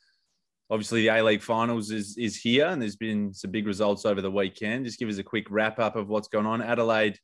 obviously, 0.69 1.01
the 1.01 1.07
A 1.09 1.23
League 1.23 1.41
finals 1.41 1.89
is 1.89 2.17
is 2.17 2.35
here, 2.35 2.67
and 2.67 2.79
there's 2.79 2.95
been 2.95 3.33
some 3.33 3.49
big 3.49 3.65
results 3.65 4.05
over 4.05 4.21
the 4.21 4.29
weekend. 4.29 4.85
Just 4.85 4.99
give 4.99 5.09
us 5.09 5.17
a 5.17 5.23
quick 5.23 5.47
wrap 5.49 5.79
up 5.79 5.95
of 5.95 6.07
what's 6.07 6.27
going 6.27 6.45
on. 6.45 6.61
Adelaide 6.61 7.17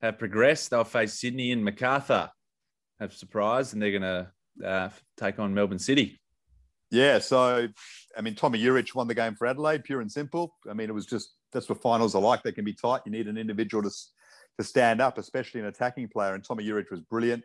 have 0.00 0.18
progressed. 0.18 0.70
They'll 0.70 0.84
face 0.84 1.14
Sydney 1.14 1.52
and 1.52 1.64
Macarthur 1.64 2.30
have 3.00 3.12
surprised, 3.12 3.72
and 3.72 3.82
they're 3.82 3.98
going 3.98 4.02
to 4.02 4.66
uh, 4.66 4.88
take 5.16 5.38
on 5.38 5.54
Melbourne 5.54 5.78
City. 5.78 6.20
Yeah, 6.90 7.18
so 7.18 7.68
I 8.16 8.20
mean, 8.20 8.34
Tomi 8.34 8.58
Juric 8.62 8.94
won 8.94 9.08
the 9.08 9.14
game 9.14 9.34
for 9.34 9.46
Adelaide, 9.46 9.84
pure 9.84 10.00
and 10.00 10.10
simple. 10.10 10.54
I 10.70 10.72
mean, 10.72 10.88
it 10.88 10.94
was 10.94 11.06
just 11.06 11.34
that's 11.52 11.68
what 11.68 11.82
finals 11.82 12.14
are 12.14 12.22
like. 12.22 12.42
They 12.42 12.52
can 12.52 12.64
be 12.64 12.72
tight. 12.72 13.02
You 13.04 13.12
need 13.12 13.28
an 13.28 13.36
individual 13.36 13.82
to 13.82 13.90
to 14.58 14.64
stand 14.64 15.00
up, 15.00 15.18
especially 15.18 15.60
an 15.60 15.66
attacking 15.66 16.08
player. 16.08 16.34
And 16.34 16.42
Tomi 16.42 16.64
Juric 16.64 16.90
was 16.90 17.00
brilliant. 17.00 17.44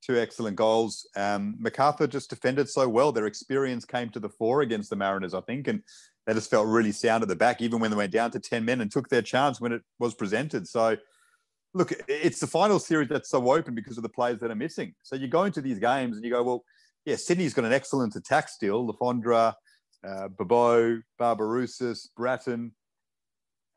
Two 0.00 0.16
excellent 0.16 0.56
goals. 0.56 1.08
Um, 1.16 1.56
Macarthur 1.58 2.06
just 2.06 2.30
defended 2.30 2.68
so 2.68 2.88
well. 2.88 3.10
Their 3.10 3.26
experience 3.26 3.84
came 3.84 4.10
to 4.10 4.20
the 4.20 4.28
fore 4.28 4.62
against 4.62 4.90
the 4.90 4.96
Mariners, 4.96 5.34
I 5.34 5.40
think, 5.40 5.66
and 5.66 5.82
they 6.24 6.34
just 6.34 6.48
felt 6.48 6.68
really 6.68 6.92
sound 6.92 7.22
at 7.22 7.28
the 7.28 7.34
back, 7.34 7.60
even 7.60 7.80
when 7.80 7.90
they 7.90 7.96
went 7.96 8.12
down 8.12 8.30
to 8.30 8.38
ten 8.38 8.64
men 8.64 8.80
and 8.80 8.92
took 8.92 9.08
their 9.08 9.22
chance 9.22 9.60
when 9.60 9.72
it 9.72 9.82
was 9.98 10.14
presented. 10.14 10.68
So 10.68 10.96
look, 11.78 11.92
it's 12.08 12.40
the 12.40 12.46
final 12.46 12.78
series 12.78 13.08
that's 13.08 13.30
so 13.30 13.52
open 13.52 13.74
because 13.74 13.96
of 13.96 14.02
the 14.02 14.08
players 14.08 14.40
that 14.40 14.50
are 14.50 14.56
missing. 14.56 14.94
So 15.02 15.16
you 15.16 15.28
go 15.28 15.44
into 15.44 15.60
these 15.60 15.78
games 15.78 16.16
and 16.16 16.24
you 16.24 16.30
go, 16.30 16.42
well, 16.42 16.64
yeah, 17.04 17.16
Sydney's 17.16 17.54
got 17.54 17.64
an 17.64 17.72
excellent 17.72 18.16
attack 18.16 18.48
still. 18.48 18.86
Le 18.86 18.92
Fondre, 18.94 19.54
uh, 20.06 20.28
Bobô, 20.28 21.00
Barbarouses, 21.18 22.08
Brattan. 22.18 22.72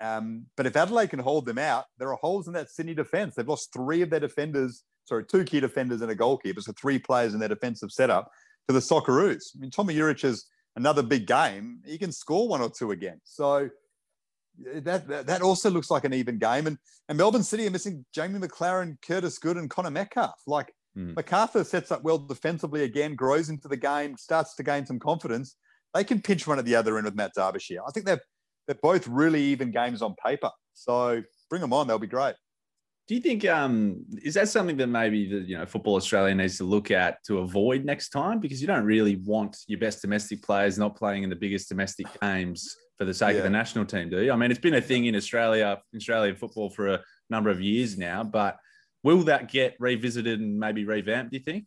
Um, 0.01 0.47
but 0.57 0.65
if 0.65 0.75
Adelaide 0.75 1.11
can 1.11 1.19
hold 1.19 1.45
them 1.45 1.59
out, 1.59 1.85
there 1.99 2.09
are 2.09 2.17
holes 2.17 2.47
in 2.47 2.53
that 2.53 2.71
Sydney 2.71 2.95
defence. 2.95 3.35
They've 3.35 3.47
lost 3.47 3.71
three 3.71 4.01
of 4.01 4.09
their 4.09 4.19
defenders, 4.19 4.83
sorry, 5.05 5.23
two 5.25 5.43
key 5.43 5.59
defenders 5.59 6.01
and 6.01 6.09
a 6.09 6.15
goalkeeper, 6.15 6.59
so 6.59 6.73
three 6.73 6.97
players 6.97 7.35
in 7.35 7.39
their 7.39 7.49
defensive 7.49 7.91
setup 7.91 8.31
to 8.67 8.73
the 8.73 8.79
Socceroos. 8.79 9.55
I 9.55 9.59
mean, 9.59 9.69
Tomi 9.69 9.93
Juric 9.93 10.23
is 10.23 10.47
another 10.75 11.03
big 11.03 11.27
game. 11.27 11.81
He 11.85 11.99
can 11.99 12.11
score 12.11 12.47
one 12.47 12.61
or 12.61 12.69
two 12.71 12.91
again. 12.91 13.21
So 13.23 13.69
that, 14.83 15.07
that, 15.07 15.27
that 15.27 15.41
also 15.41 15.69
looks 15.69 15.91
like 15.91 16.03
an 16.05 16.13
even 16.13 16.37
game. 16.37 16.67
And 16.67 16.77
and 17.09 17.17
Melbourne 17.17 17.43
City 17.43 17.67
are 17.67 17.71
missing 17.71 18.05
Jamie 18.13 18.39
Maclaren, 18.39 18.97
Curtis 19.01 19.37
Good, 19.37 19.57
and 19.57 19.69
Connor 19.69 19.91
Metcalfe. 19.91 20.41
Like 20.47 20.73
Mm. 20.97 21.15
MacArthur 21.15 21.63
sets 21.63 21.91
up 21.91 22.03
well 22.03 22.17
defensively 22.17 22.83
again, 22.83 23.15
grows 23.15 23.49
into 23.49 23.67
the 23.67 23.77
game, 23.77 24.17
starts 24.17 24.55
to 24.55 24.63
gain 24.63 24.85
some 24.85 24.99
confidence. 24.99 25.55
They 25.93 26.03
can 26.03 26.21
pinch 26.21 26.47
one 26.47 26.59
at 26.59 26.65
the 26.65 26.75
other 26.75 26.97
end 26.97 27.05
with 27.05 27.15
Matt 27.15 27.31
Derbyshire. 27.35 27.81
I 27.87 27.91
think 27.91 28.05
they're 28.05 28.21
they're 28.67 28.77
both 28.81 29.07
really 29.07 29.41
even 29.41 29.71
games 29.71 30.01
on 30.01 30.15
paper. 30.23 30.51
So 30.73 31.21
bring 31.49 31.61
them 31.61 31.73
on; 31.73 31.87
they'll 31.87 31.99
be 31.99 32.07
great. 32.07 32.35
Do 33.07 33.15
you 33.15 33.21
think 33.21 33.45
um, 33.45 34.05
is 34.23 34.35
that 34.35 34.47
something 34.47 34.77
that 34.77 34.87
maybe 34.87 35.27
the 35.29 35.39
you 35.39 35.57
know 35.57 35.65
Football 35.65 35.95
Australia 35.95 36.35
needs 36.35 36.57
to 36.57 36.63
look 36.63 36.91
at 36.91 37.17
to 37.25 37.39
avoid 37.39 37.83
next 37.83 38.09
time? 38.09 38.39
Because 38.39 38.61
you 38.61 38.67
don't 38.67 38.85
really 38.85 39.15
want 39.17 39.57
your 39.67 39.79
best 39.79 40.01
domestic 40.01 40.43
players 40.43 40.77
not 40.77 40.95
playing 40.95 41.23
in 41.23 41.29
the 41.29 41.35
biggest 41.35 41.69
domestic 41.69 42.07
games 42.21 42.75
for 43.01 43.05
the 43.05 43.13
sake 43.15 43.31
Yeah. 43.33 43.39
of 43.39 43.43
the 43.45 43.49
national 43.49 43.85
team, 43.85 44.11
do 44.11 44.21
you? 44.21 44.31
I 44.31 44.35
mean, 44.35 44.51
it's 44.51 44.59
been 44.59 44.75
a 44.75 44.81
thing 44.81 45.05
in 45.05 45.15
Australia, 45.15 45.81
Australian 45.95 46.35
football 46.35 46.69
for 46.69 46.87
a 46.87 47.03
number 47.31 47.49
of 47.49 47.59
years 47.59 47.97
now, 47.97 48.23
but 48.23 48.59
will 49.01 49.23
that 49.23 49.51
get 49.51 49.75
revisited 49.79 50.39
and 50.39 50.59
maybe 50.59 50.85
revamped? 50.85 51.31
Do 51.31 51.37
you 51.37 51.43
think? 51.43 51.65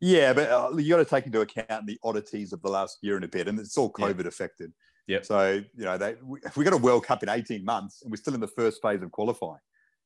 Yeah, 0.00 0.32
but 0.32 0.50
uh, 0.50 0.76
you 0.76 0.88
got 0.88 0.96
to 0.96 1.04
take 1.04 1.24
into 1.24 1.40
account 1.40 1.86
the 1.86 2.00
oddities 2.02 2.52
of 2.52 2.60
the 2.62 2.68
last 2.68 2.98
year 3.00 3.14
and 3.14 3.24
a 3.24 3.28
bit, 3.28 3.46
and 3.46 3.60
it's 3.60 3.78
all 3.78 3.94
Yeah. 3.96 4.06
COVID 4.06 4.26
affected. 4.26 4.72
Yeah. 5.06 5.22
So 5.22 5.62
you 5.72 5.84
know, 5.84 5.96
they 5.96 6.16
we, 6.20 6.40
if 6.44 6.56
we 6.56 6.64
got 6.64 6.72
a 6.72 6.78
World 6.78 7.06
Cup 7.06 7.22
in 7.22 7.28
eighteen 7.28 7.64
months, 7.64 8.02
and 8.02 8.10
we're 8.10 8.16
still 8.16 8.34
in 8.34 8.40
the 8.40 8.48
first 8.48 8.82
phase 8.82 9.02
of 9.02 9.12
qualifying. 9.12 9.60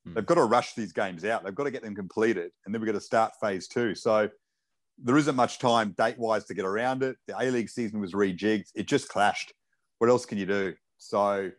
Hmm. 0.05 0.13
They've 0.13 0.27
got 0.27 0.35
to 0.35 0.45
rush 0.45 0.75
these 0.75 0.93
games 0.93 1.25
out. 1.25 1.43
They've 1.43 1.55
got 1.55 1.65
to 1.65 1.71
get 1.71 1.85
them 1.85 1.95
completed, 1.95 2.51
and 2.67 2.75
then 2.75 2.83
we've 2.83 2.93
got 2.93 2.99
to 2.99 3.07
start 3.13 3.33
phase 3.41 3.67
two. 3.67 3.95
So 3.95 4.29
there 5.03 5.17
isn't 5.17 5.37
much 5.37 5.59
time 5.59 5.95
date 5.97 6.19
wise 6.19 6.45
to 6.49 6.55
get 6.55 6.67
around 6.67 7.03
it. 7.03 7.17
The 7.27 7.35
A 7.41 7.49
League 7.51 7.71
season 7.71 7.99
was 7.99 8.13
rejigged. 8.13 8.67
It 8.75 8.87
just 8.87 9.09
clashed. 9.09 9.55
What 9.99 10.11
else 10.11 10.27
can 10.27 10.39
you 10.39 10.47
do? 10.47 10.75
So 10.99 11.41
you 11.41 11.53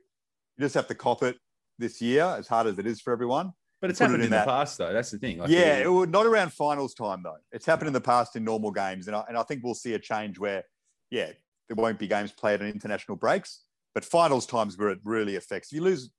just 0.60 0.76
have 0.76 0.88
to 0.88 0.96
cop 0.96 1.24
it 1.24 1.38
this 1.80 2.02
year, 2.02 2.24
as 2.24 2.48
hard 2.48 2.68
as 2.68 2.80
it 2.80 2.88
is 2.88 3.02
for 3.02 3.14
everyone. 3.14 3.52
But 3.80 3.92
it's 3.92 4.00
Put 4.00 4.06
it 4.06 4.08
happened 4.08 4.24
in 4.24 4.34
in, 4.34 4.40
the 4.40 4.46
past, 4.46 4.78
though. 4.80 4.92
That's 4.92 5.12
the 5.12 5.20
thing. 5.20 5.38
Like, 5.38 5.50
yeah, 5.50 5.88
it- 5.88 6.10
not 6.10 6.26
around 6.26 6.52
finals 6.52 6.94
time 6.96 7.22
though. 7.24 7.38
It's 7.52 7.66
happened 7.66 7.88
in 7.88 7.94
the 7.94 8.02
past 8.02 8.36
in 8.36 8.44
normal 8.44 8.72
games, 8.72 9.08
and 9.08 9.16
I, 9.16 9.24
and 9.28 9.38
I 9.38 9.44
think 9.44 9.64
we'll 9.64 9.76
see 9.76 9.94
a 9.94 10.00
change 10.00 10.40
where, 10.40 10.64
yeah, 11.12 11.28
there 11.68 11.76
won't 11.76 12.00
be 12.00 12.08
games 12.08 12.32
played 12.32 12.62
on 12.62 12.68
international 12.68 13.18
breaks, 13.18 13.66
but 13.94 14.04
finals 14.04 14.48
times 14.48 14.78
where 14.78 14.90
it 14.90 15.00
really 15.04 15.36
affects. 15.36 15.72
If 15.72 15.76
you 15.78 15.84
lose 15.84 16.10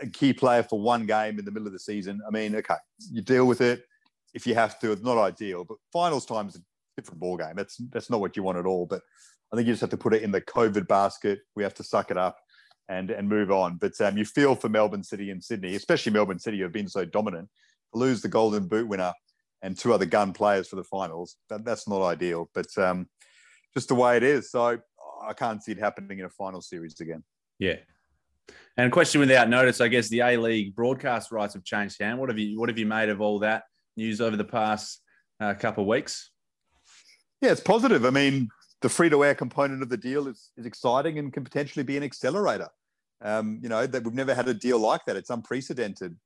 a 0.00 0.06
key 0.06 0.32
player 0.32 0.62
for 0.62 0.80
one 0.80 1.04
game 1.06 1.38
in 1.38 1.44
the 1.44 1.50
middle 1.50 1.66
of 1.66 1.72
the 1.74 1.78
season, 1.78 2.20
I 2.26 2.30
mean, 2.30 2.56
okay, 2.56 2.76
you 3.10 3.20
deal 3.20 3.46
with 3.46 3.60
it 3.60 3.84
if 4.32 4.46
you 4.46 4.54
have 4.54 4.78
to. 4.80 4.92
It's 4.92 5.02
not 5.02 5.18
ideal, 5.18 5.64
but 5.64 5.76
finals 5.92 6.24
times 6.24 6.54
is 6.54 6.60
a 6.60 7.00
different 7.00 7.20
ball 7.20 7.36
game. 7.36 7.56
That's 7.56 7.76
that's 7.90 8.08
not 8.08 8.20
what 8.20 8.36
you 8.36 8.42
want 8.42 8.56
at 8.58 8.64
all. 8.64 8.86
But 8.86 9.02
I 9.52 9.56
think 9.56 9.66
you 9.66 9.72
just 9.72 9.80
have 9.80 9.90
to 9.90 9.96
put 9.96 10.14
it 10.14 10.22
in 10.22 10.30
the 10.30 10.40
COVID 10.40 10.88
basket. 10.88 11.40
We 11.54 11.62
have 11.62 11.74
to 11.74 11.82
suck 11.82 12.10
it 12.10 12.16
up. 12.16 12.38
And, 12.88 13.10
and 13.10 13.28
move 13.28 13.50
on. 13.50 13.78
But 13.78 14.00
um, 14.00 14.16
you 14.16 14.24
feel 14.24 14.54
for 14.54 14.68
Melbourne 14.68 15.02
City 15.02 15.32
and 15.32 15.42
Sydney, 15.42 15.74
especially 15.74 16.12
Melbourne 16.12 16.38
City, 16.38 16.58
who 16.58 16.62
have 16.62 16.72
been 16.72 16.86
so 16.86 17.04
dominant 17.04 17.48
lose 17.96 18.20
the 18.22 18.28
Golden 18.28 18.68
Boot 18.68 18.86
winner 18.86 19.12
and 19.62 19.76
two 19.76 19.92
other 19.92 20.06
gun 20.06 20.32
players 20.32 20.68
for 20.68 20.76
the 20.76 20.84
finals. 20.84 21.36
That, 21.48 21.64
that's 21.64 21.88
not 21.88 22.02
ideal, 22.02 22.50
but 22.54 22.66
um, 22.78 23.08
just 23.74 23.88
the 23.88 23.94
way 23.94 24.16
it 24.16 24.22
is. 24.22 24.50
So 24.50 24.78
I 25.22 25.32
can't 25.32 25.62
see 25.62 25.72
it 25.72 25.78
happening 25.78 26.18
in 26.18 26.26
a 26.26 26.30
final 26.30 26.60
series 26.60 27.00
again. 27.00 27.24
Yeah. 27.58 27.76
And 28.76 28.88
a 28.88 28.90
question 28.90 29.20
without 29.20 29.48
notice, 29.48 29.80
I 29.80 29.88
guess 29.88 30.08
the 30.08 30.20
A 30.20 30.36
League 30.36 30.76
broadcast 30.76 31.32
rights 31.32 31.54
have 31.54 31.64
changed 31.64 32.00
hand. 32.00 32.18
What 32.18 32.28
have 32.28 32.38
you 32.38 32.60
what 32.60 32.68
have 32.68 32.78
you 32.78 32.86
made 32.86 33.08
of 33.08 33.20
all 33.20 33.40
that 33.40 33.64
news 33.96 34.20
over 34.20 34.36
the 34.36 34.44
past 34.44 35.00
uh, 35.40 35.54
couple 35.54 35.82
of 35.82 35.88
weeks? 35.88 36.30
Yeah, 37.40 37.52
it's 37.52 37.60
positive. 37.60 38.04
I 38.04 38.10
mean, 38.10 38.48
the 38.82 38.88
free 38.88 39.08
to 39.10 39.24
air 39.24 39.34
component 39.34 39.82
of 39.82 39.88
the 39.88 39.96
deal 39.96 40.28
is, 40.28 40.50
is 40.56 40.66
exciting 40.66 41.18
and 41.18 41.32
can 41.32 41.44
potentially 41.44 41.82
be 41.82 41.96
an 41.96 42.02
accelerator. 42.02 42.68
Um, 43.22 43.58
you 43.62 43.68
know, 43.68 43.86
that 43.86 44.04
we've 44.04 44.14
never 44.14 44.34
had 44.34 44.48
a 44.48 44.54
deal 44.54 44.78
like 44.78 45.04
that. 45.06 45.16
It's 45.16 45.30
unprecedented. 45.30 46.16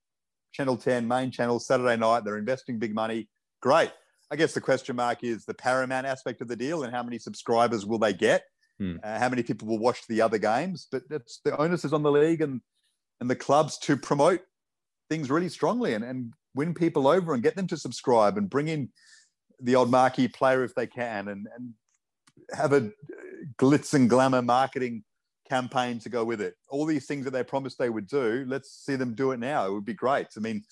Channel 0.53 0.77
10, 0.77 1.07
main 1.07 1.31
channel, 1.31 1.61
Saturday 1.61 1.97
night, 1.97 2.25
they're 2.25 2.37
investing 2.37 2.81
big 2.81 2.95
money. 2.95 3.29
Great. 3.63 3.93
I 4.33 4.37
guess 4.37 4.55
the 4.55 4.61
question 4.61 4.97
mark 4.97 5.23
is 5.23 5.45
the 5.45 5.55
paramount 5.55 6.07
aspect 6.07 6.41
of 6.41 6.49
the 6.49 6.57
deal 6.57 6.83
and 6.83 6.93
how 6.93 7.03
many 7.03 7.19
subscribers 7.19 7.87
will 7.87 7.99
they 7.99 8.13
get? 8.13 8.43
Hmm. 8.79 8.97
Uh, 9.03 9.19
how 9.19 9.29
many 9.29 9.43
people 9.43 9.69
will 9.69 9.79
watch 9.79 10.07
the 10.09 10.21
other 10.21 10.39
games? 10.39 10.89
But 10.91 11.03
that's 11.09 11.41
the 11.45 11.57
onus 11.57 11.85
is 11.85 11.93
on 11.93 12.03
the 12.03 12.11
league 12.11 12.41
and 12.41 12.61
and 13.21 13.29
the 13.29 13.37
clubs 13.37 13.79
to 13.79 13.97
promote 13.97 14.41
things 15.09 15.31
really 15.31 15.49
strongly 15.49 15.95
and, 15.95 16.03
and 16.03 16.33
win 16.55 16.75
people 16.75 17.07
over 17.07 17.35
and 17.35 17.43
get 17.43 17.55
them 17.55 17.67
to 17.67 17.77
subscribe 17.77 18.39
and 18.39 18.51
bring 18.51 18.69
in 18.69 18.89
the 19.61 19.75
odd 19.75 19.91
marquee 19.91 20.29
player 20.29 20.65
if 20.65 20.75
they 20.75 20.87
can 20.87 21.29
and, 21.29 21.47
and 21.55 21.75
have 22.53 22.73
a 22.73 22.91
glitz 23.59 23.95
and 23.95 24.09
glamour 24.09 24.43
marketing 24.43 25.05
campaign 25.49 25.99
to 25.99 26.09
go 26.09 26.25
with 26.25 26.41
it. 26.41 26.55
All 26.69 26.87
these 26.87 27.07
things 27.07 27.25
that 27.25 27.33
they 27.33 27.43
promised 27.43 27.79
they 27.79 27.91
would 27.91 28.07
do, 28.07 28.45
let's 28.49 28.71
see 28.71 28.97
them 28.97 29.15
do 29.15 29.33
it 29.33 29.41
now. 29.41 29.67
It 29.67 29.73
would 29.73 29.85
be 29.85 29.95
great. 29.95 30.29
I 30.37 30.41
mean, 30.41 30.63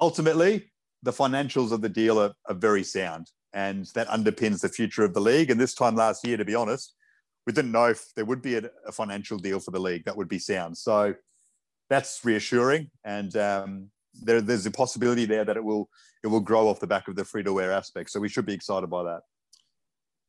ultimately, 0.00 0.70
the 1.02 1.12
financials 1.12 1.70
of 1.70 1.80
the 1.80 1.88
deal 1.88 2.20
are, 2.20 2.32
are 2.48 2.54
very 2.54 2.82
sound 2.82 3.30
and 3.52 3.86
that 3.94 4.08
underpins 4.08 4.60
the 4.60 4.68
future 4.68 5.04
of 5.04 5.14
the 5.14 5.20
league. 5.20 5.50
And 5.50 5.60
this 5.60 5.74
time 5.74 5.94
last 5.94 6.26
year, 6.26 6.36
to 6.36 6.44
be 6.44 6.56
honest, 6.56 6.94
we 7.46 7.52
didn't 7.52 7.72
know 7.72 7.86
if 7.86 8.12
there 8.16 8.24
would 8.24 8.42
be 8.42 8.56
a, 8.56 8.70
a 8.86 8.92
financial 8.92 9.38
deal 9.38 9.60
for 9.60 9.70
the 9.70 9.78
league 9.78 10.04
that 10.06 10.16
would 10.16 10.28
be 10.28 10.38
sound. 10.38 10.76
So 10.76 11.14
that's 11.88 12.24
reassuring. 12.24 12.90
And 13.04 13.36
um, 13.36 13.90
there, 14.22 14.40
there's 14.40 14.66
a 14.66 14.70
possibility 14.70 15.24
there 15.24 15.44
that 15.44 15.56
it 15.56 15.64
will 15.64 15.88
it 16.22 16.28
will 16.28 16.40
grow 16.40 16.68
off 16.68 16.80
the 16.80 16.86
back 16.86 17.06
of 17.06 17.16
the 17.16 17.24
free 17.24 17.42
to 17.44 17.60
air 17.60 17.70
aspect. 17.70 18.10
So 18.10 18.18
we 18.18 18.30
should 18.30 18.46
be 18.46 18.54
excited 18.54 18.88
by 18.88 19.02
that. 19.02 19.20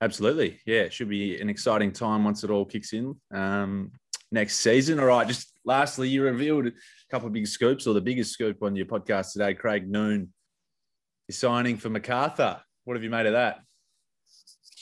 Absolutely. 0.05 0.59
Yeah, 0.65 0.81
it 0.81 0.93
should 0.93 1.09
be 1.09 1.39
an 1.41 1.49
exciting 1.49 1.91
time 1.91 2.23
once 2.23 2.43
it 2.43 2.51
all 2.51 2.65
kicks 2.65 2.93
in 2.93 3.15
um, 3.33 3.91
next 4.31 4.57
season. 4.57 4.99
All 4.99 5.07
right, 5.07 5.27
just 5.27 5.51
lastly, 5.65 6.07
you 6.09 6.23
revealed 6.23 6.67
a 6.67 6.71
couple 7.09 7.27
of 7.27 7.33
big 7.33 7.47
scoops, 7.47 7.87
or 7.87 7.93
the 7.93 8.01
biggest 8.01 8.31
scoop 8.31 8.61
on 8.61 8.75
your 8.75 8.85
podcast 8.85 9.33
today. 9.33 9.53
Craig 9.53 9.89
Noone 9.89 10.29
is 11.27 11.37
signing 11.37 11.77
for 11.77 11.89
MacArthur. 11.89 12.61
What 12.83 12.95
have 12.95 13.03
you 13.03 13.09
made 13.09 13.25
of 13.25 13.33
that? 13.33 13.59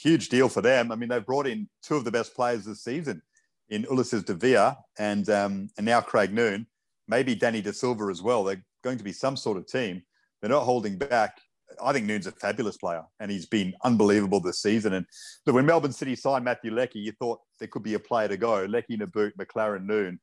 huge 0.04 0.28
deal 0.28 0.48
for 0.48 0.60
them. 0.60 0.92
I 0.92 0.96
mean, 0.96 1.08
they've 1.08 1.24
brought 1.24 1.46
in 1.46 1.68
two 1.82 1.96
of 1.96 2.04
the 2.04 2.12
best 2.12 2.34
players 2.34 2.66
this 2.66 2.84
season 2.84 3.22
in 3.70 3.84
Ulises 3.84 4.22
Dávila 4.22 4.76
and 4.98 5.28
um, 5.30 5.68
and 5.78 5.86
now 5.86 6.00
Craig 6.00 6.32
Noone, 6.32 6.66
maybe 7.08 7.34
Danny 7.34 7.62
De 7.62 7.72
Silva 7.72 8.04
as 8.10 8.22
well. 8.22 8.44
They're 8.44 8.62
going 8.82 8.98
to 8.98 9.04
be 9.04 9.12
some 9.12 9.36
sort 9.36 9.56
of 9.56 9.66
team. 9.66 10.02
They're 10.40 10.50
not 10.50 10.64
holding 10.64 10.98
back. 10.98 11.40
I 11.82 11.92
think 11.92 12.06
Noone's 12.06 12.26
a 12.26 12.32
fabulous 12.32 12.76
player, 12.76 13.02
and 13.20 13.30
he's 13.30 13.46
been 13.46 13.72
unbelievable 13.84 14.40
this 14.40 14.60
season. 14.60 14.94
And 14.94 15.06
look, 15.46 15.54
when 15.54 15.66
Melbourne 15.66 15.92
City 15.92 16.16
signed 16.16 16.44
Matthew 16.44 16.72
Leckie, 16.72 17.00
you 17.00 17.12
thought 17.12 17.40
there 17.58 17.68
could 17.68 17.82
be 17.82 17.94
a 17.94 17.98
player 17.98 18.28
to 18.28 18.36
go. 18.36 18.64
Leckie, 18.64 18.96
Nabbout, 18.96 19.32
Maclaren, 19.38 19.86
Noone, 19.86 20.18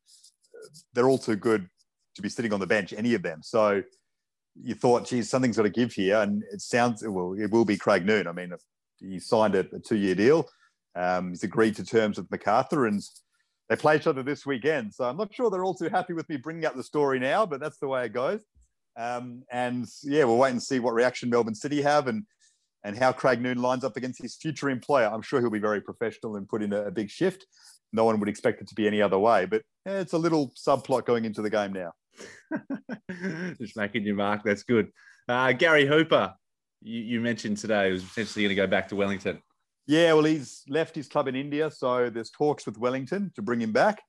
they're 0.94 1.10
all 1.10 1.18
too 1.18 1.36
good 1.36 1.68
to 2.16 2.22
be 2.22 2.30
sitting 2.30 2.54
on 2.54 2.60
the 2.60 2.68
bench, 2.68 2.94
any 2.94 3.14
of 3.14 3.24
them. 3.24 3.40
So 3.42 3.82
you 4.62 4.76
thought, 4.76 5.08
geez, 5.08 5.30
something's 5.30 5.58
got 5.58 5.64
to 5.64 5.70
give 5.70 5.94
here, 5.94 6.18
and 6.18 6.44
it 6.52 6.62
sounds 6.62 7.04
well. 7.08 7.36
It 7.40 7.52
will 7.52 7.66
be 7.66 7.78
Craig 7.78 8.06
Noone. 8.06 8.28
I 8.28 8.34
mean, 8.34 8.54
he 9.00 9.20
signed 9.20 9.56
a, 9.56 9.66
a 9.74 9.80
two-year 9.80 10.16
deal. 10.16 10.48
Um, 10.96 11.30
he's 11.30 11.44
agreed 11.44 11.76
to 11.78 11.86
terms 11.86 12.18
with 12.18 12.30
MacArthur, 12.30 12.86
and 12.86 13.02
they 13.70 13.78
play 13.78 13.96
each 13.96 14.08
other 14.08 14.24
this 14.24 14.46
weekend. 14.46 14.94
So 14.94 15.06
I'm 15.06 15.18
not 15.18 15.34
sure 15.34 15.50
they're 15.50 15.64
all 15.64 15.74
too 15.74 15.90
happy 15.90 16.14
with 16.14 16.28
me 16.28 16.36
bringing 16.36 16.66
up 16.66 16.76
the 16.76 16.84
story 16.84 17.20
now, 17.20 17.46
but 17.46 17.62
that's 17.62 17.78
the 17.78 17.88
way 17.88 18.06
it 18.06 18.14
goes. 18.14 18.42
Um, 18.98 19.44
and 19.52 19.88
yeah, 20.04 20.24
we'll 20.26 20.38
wait 20.38 20.52
and 20.52 20.62
see 20.62 20.80
what 20.80 20.94
reaction 20.94 21.30
Melbourne 21.30 21.56
City 21.56 21.82
have, 21.82 22.08
and 22.08 22.26
and 22.84 22.98
how 22.98 23.12
Craig 23.12 23.42
Noone 23.42 23.62
lines 23.62 23.84
up 23.84 23.98
against 23.98 24.22
his 24.22 24.36
future 24.36 24.70
employer. 24.70 25.08
I'm 25.08 25.22
sure 25.22 25.40
he'll 25.40 25.50
be 25.50 25.60
very 25.60 25.82
professional 25.82 26.36
and 26.36 26.48
put 26.48 26.64
in 26.64 26.74
a, 26.74 26.84
a 26.86 26.92
big 26.92 27.10
shift. 27.10 27.46
No 27.94 28.06
one 28.06 28.20
would 28.20 28.30
expect 28.30 28.62
it 28.62 28.68
to 28.70 28.76
be 28.76 28.88
any 28.88 29.02
other 29.02 29.20
way, 29.20 29.46
but 29.46 29.62
yeah, 29.86 30.00
it's 30.00 30.14
a 30.14 30.18
little 30.18 30.54
subplot 30.58 31.06
going 31.06 31.26
into 31.26 31.42
the 31.42 31.50
game 31.50 31.74
now. 31.74 31.92
Just 33.60 33.78
making 33.78 34.04
your 34.04 34.16
mark. 34.16 34.42
That's 34.44 34.64
good. 34.64 34.92
Uh, 35.28 35.52
Gary 35.52 35.86
Hooper, 35.86 36.34
you, 36.82 37.02
you 37.02 37.22
mentioned 37.22 37.58
today 37.58 37.92
was 37.92 38.04
potentially 38.04 38.44
going 38.44 38.56
to 38.56 38.56
go 38.56 38.68
back 38.68 38.88
to 38.90 38.96
Wellington. 38.96 39.42
Yeah, 39.88 40.14
well, 40.14 40.24
he's 40.24 40.64
left 40.70 40.96
his 40.96 41.08
club 41.08 41.28
in 41.28 41.36
India, 41.36 41.70
so 41.70 42.10
there's 42.10 42.30
talks 42.30 42.66
with 42.66 42.78
Wellington 42.78 43.32
to 43.36 43.42
bring 43.42 43.62
him 43.62 43.72
back. 43.72 44.02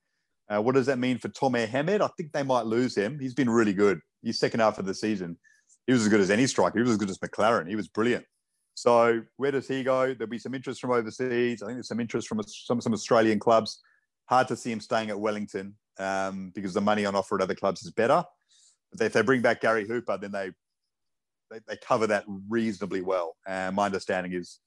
Uh, 0.49 0.61
what 0.61 0.75
does 0.75 0.87
that 0.87 0.99
mean 0.99 1.19
for 1.19 1.29
Tomer 1.29 1.69
Hemed? 1.69 2.03
I 2.03 2.09
think 2.17 2.33
they 2.33 2.43
might 2.43 2.67
lose 2.67 2.97
him. 2.97 3.19
He's 3.19 3.35
been 3.35 3.51
really 3.51 3.73
good. 3.73 4.01
His 4.23 4.39
second 4.39 4.61
half 4.61 4.79
of 4.79 4.87
the 4.87 4.95
season, 4.95 5.39
he 5.87 5.93
was 5.93 6.03
as 6.03 6.09
good 6.09 6.21
as 6.21 6.31
any 6.31 6.47
striker. 6.47 6.79
He 6.79 6.83
was 6.83 6.93
as 6.93 6.99
good 6.99 7.11
as 7.11 7.19
Maclaren. 7.19 7.69
He 7.69 7.77
was 7.77 7.89
brilliant. 7.89 8.25
So 8.75 9.23
where 9.37 9.51
does 9.51 9.69
he 9.69 9.83
go? 9.83 10.15
There'll 10.15 10.31
be 10.31 10.39
some 10.39 10.55
interest 10.55 10.81
from 10.81 10.93
overseas. 10.93 11.63
I 11.63 11.67
think 11.67 11.77
there's 11.77 11.89
some 11.89 12.01
interest 12.01 12.29
from 12.29 12.43
some 12.43 12.81
some 12.81 12.93
Australian 12.93 13.39
clubs. 13.39 13.81
Hard 14.27 14.49
to 14.49 14.57
see 14.57 14.73
him 14.73 14.81
staying 14.81 15.11
at 15.11 15.21
Wellington 15.21 15.75
um, 15.99 16.53
because 16.55 16.73
the 16.73 16.81
money 16.81 17.05
on 17.05 17.15
offer 17.15 17.37
at 17.37 17.43
other 17.43 17.55
clubs 17.55 17.83
is 17.85 17.91
better. 17.91 18.25
But 18.93 19.07
if 19.07 19.13
they 19.13 19.23
bring 19.23 19.43
back 19.43 19.61
Gary 19.61 19.87
Hooper, 19.87 20.19
then 20.19 20.33
they 20.33 20.53
they, 21.51 21.61
they 21.69 21.77
cover 21.77 22.07
that 22.07 22.25
reasonably 22.49 23.03
well. 23.03 23.37
And 23.47 23.77
my 23.77 23.87
understanding 23.87 24.33
is 24.33 24.59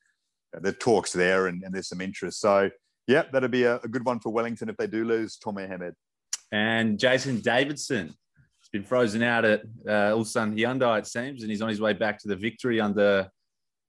uh, 0.56 0.60
the 0.60 0.72
talks 0.72 1.12
there 1.12 1.48
and, 1.48 1.64
and 1.64 1.74
there's 1.74 1.90
some 1.90 2.02
interest. 2.02 2.40
So, 2.40 2.70
yeah, 3.08 3.24
that'd 3.32 3.52
be 3.52 3.64
a, 3.64 3.78
a 3.78 3.88
good 3.88 4.06
one 4.06 4.20
for 4.20 4.32
Wellington 4.32 4.70
if 4.70 4.78
they 4.78 4.88
do 4.88 5.06
lose 5.06 5.38
Tomer 5.38 5.68
Hemed. 5.68 5.94
And 6.52 7.00
Jason 7.00 7.42
Davidson 7.42 8.08
has 8.08 8.70
been 8.72 8.84
frozen 8.84 9.22
out 9.24 9.46
at 9.46 9.62
uh, 9.88 10.14
Ulsan 10.14 10.58
Hyundai, 10.58 11.00
it 11.00 11.08
seems, 11.08 11.42
and 11.42 11.52
he's 11.52 11.62
on 11.62 11.70
his 11.70 11.82
way 11.82 11.94
back 11.94 12.20
to 12.20 12.28
the 12.28 12.36
victory 12.36 12.80
under 12.80 13.30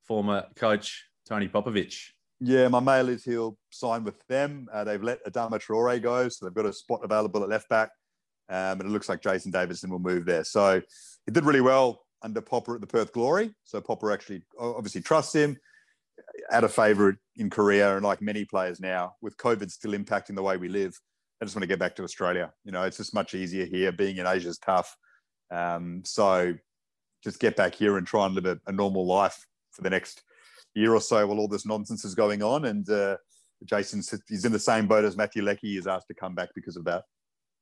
former 0.07 0.44
coach 0.57 1.05
Tony 1.29 1.48
Popovic. 1.48 1.96
Yeah, 2.40 2.68
my 2.68 2.81
mail 2.81 3.09
is 3.09 3.24
he'll 3.24 3.57
sign 3.70 4.05
with 4.05 4.24
them. 4.26 4.68
Uh, 4.72 4.85
they've 4.85 5.02
let 5.02 5.24
Adama 5.24 5.59
Traore 5.59 6.00
go, 6.02 6.29
so 6.29 6.44
they've 6.44 6.55
got 6.55 6.66
a 6.66 6.72
spot 6.72 7.00
available 7.02 7.42
at 7.42 7.48
left 7.48 7.68
back. 7.68 7.90
Um, 8.48 8.81
and 8.81 8.83
it 8.83 8.88
looks 8.88 9.09
like 9.09 9.22
Jason 9.22 9.50
Davidson 9.50 9.90
will 9.90 9.98
move 9.98 10.26
there. 10.26 10.44
So 10.44 10.81
he 11.24 11.33
did 11.33 11.44
really 11.44 11.62
well 11.62 12.05
under 12.22 12.40
Popper 12.40 12.74
at 12.74 12.81
the 12.81 12.87
Perth 12.87 13.12
Glory. 13.12 13.55
So 13.64 13.81
Popper 13.81 14.12
actually 14.12 14.42
obviously 14.59 15.00
trusts 15.00 15.35
him. 15.35 15.57
Out 16.50 16.64
of 16.64 16.72
favour 16.72 17.18
in 17.37 17.50
Korea, 17.50 17.96
and 17.96 18.05
like 18.05 18.22
many 18.22 18.44
players 18.44 18.81
now, 18.81 19.14
with 19.20 19.37
COVID 19.37 19.70
still 19.70 19.92
impacting 19.92 20.35
the 20.35 20.42
way 20.42 20.57
we 20.57 20.68
live, 20.68 20.98
I 21.40 21.44
just 21.44 21.55
want 21.55 21.62
to 21.64 21.68
get 21.68 21.79
back 21.79 21.96
to 21.96 22.05
Australia. 22.05 22.52
You 22.64 22.72
know, 22.72 22.83
it's 22.83 22.96
just 22.96 23.14
much 23.14 23.35
easier 23.35 23.66
here. 23.66 23.92
Being 23.92 24.16
in 24.16 24.26
Asia 24.26 24.48
is 24.48 24.59
tough. 24.59 24.96
Um, 25.50 26.02
so 26.05 26.55
just 27.22 27.40
get 27.40 27.57
back 27.57 27.74
here 27.74 27.98
and 27.98 28.07
try 28.07 28.26
and 28.26 28.35
live 28.35 28.46
a, 28.46 28.59
a, 28.66 28.72
normal 28.72 29.07
life 29.07 29.46
for 29.70 29.83
the 29.83 29.90
next 29.90 30.22
year 30.74 30.94
or 30.94 31.00
so 31.00 31.26
while 31.26 31.38
all 31.38 31.48
this 31.48 31.66
nonsense 31.66 32.05
is 32.05 32.14
going 32.14 32.42
on. 32.42 32.64
And 32.66 32.88
uh, 32.88 33.16
Jason, 33.64 34.02
he's 34.29 34.44
in 34.44 34.52
the 34.52 34.59
same 34.59 34.87
boat 34.87 35.05
as 35.05 35.16
Matthew 35.16 35.42
Leckie. 35.42 35.74
He's 35.74 35.87
asked 35.87 36.09
to 36.09 36.14
come 36.14 36.35
back 36.35 36.50
because 36.55 36.76
of 36.76 36.85
that. 36.85 37.05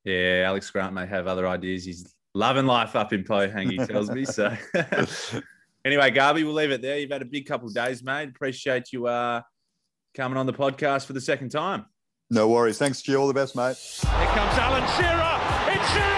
Yeah, 0.04 0.44
Alex 0.46 0.70
Grant 0.70 0.92
may 0.92 1.06
have 1.06 1.26
other 1.26 1.48
ideas. 1.48 1.84
He's 1.84 2.14
loving 2.34 2.66
life 2.66 2.94
up 2.94 3.12
in 3.12 3.24
Pohang, 3.24 3.70
he 3.70 3.78
tells 3.78 4.10
me. 4.10 4.24
So 4.24 4.54
anyway, 5.84 6.10
Garby, 6.10 6.44
we'll 6.44 6.54
leave 6.54 6.70
it 6.70 6.82
there. 6.82 6.98
You've 6.98 7.10
had 7.10 7.22
a 7.22 7.26
big 7.26 7.46
couple 7.46 7.68
of 7.68 7.74
days, 7.74 8.02
mate. 8.02 8.28
Appreciate 8.28 8.92
you 8.92 9.06
uh, 9.06 9.42
coming 10.14 10.38
on 10.38 10.46
the 10.46 10.52
podcast 10.52 11.06
for 11.06 11.12
the 11.12 11.20
second 11.20 11.50
time. 11.50 11.86
No 12.30 12.48
worries. 12.48 12.78
Thanks, 12.78 13.02
to 13.02 13.12
you. 13.12 13.18
All 13.18 13.28
the 13.28 13.34
best, 13.34 13.54
mate. 13.54 13.76
Here 13.76 14.26
comes 14.28 14.58
Alan 14.58 14.86
Shearer. 14.96 15.80
It's 15.80 15.92
Shearer. 15.92 16.13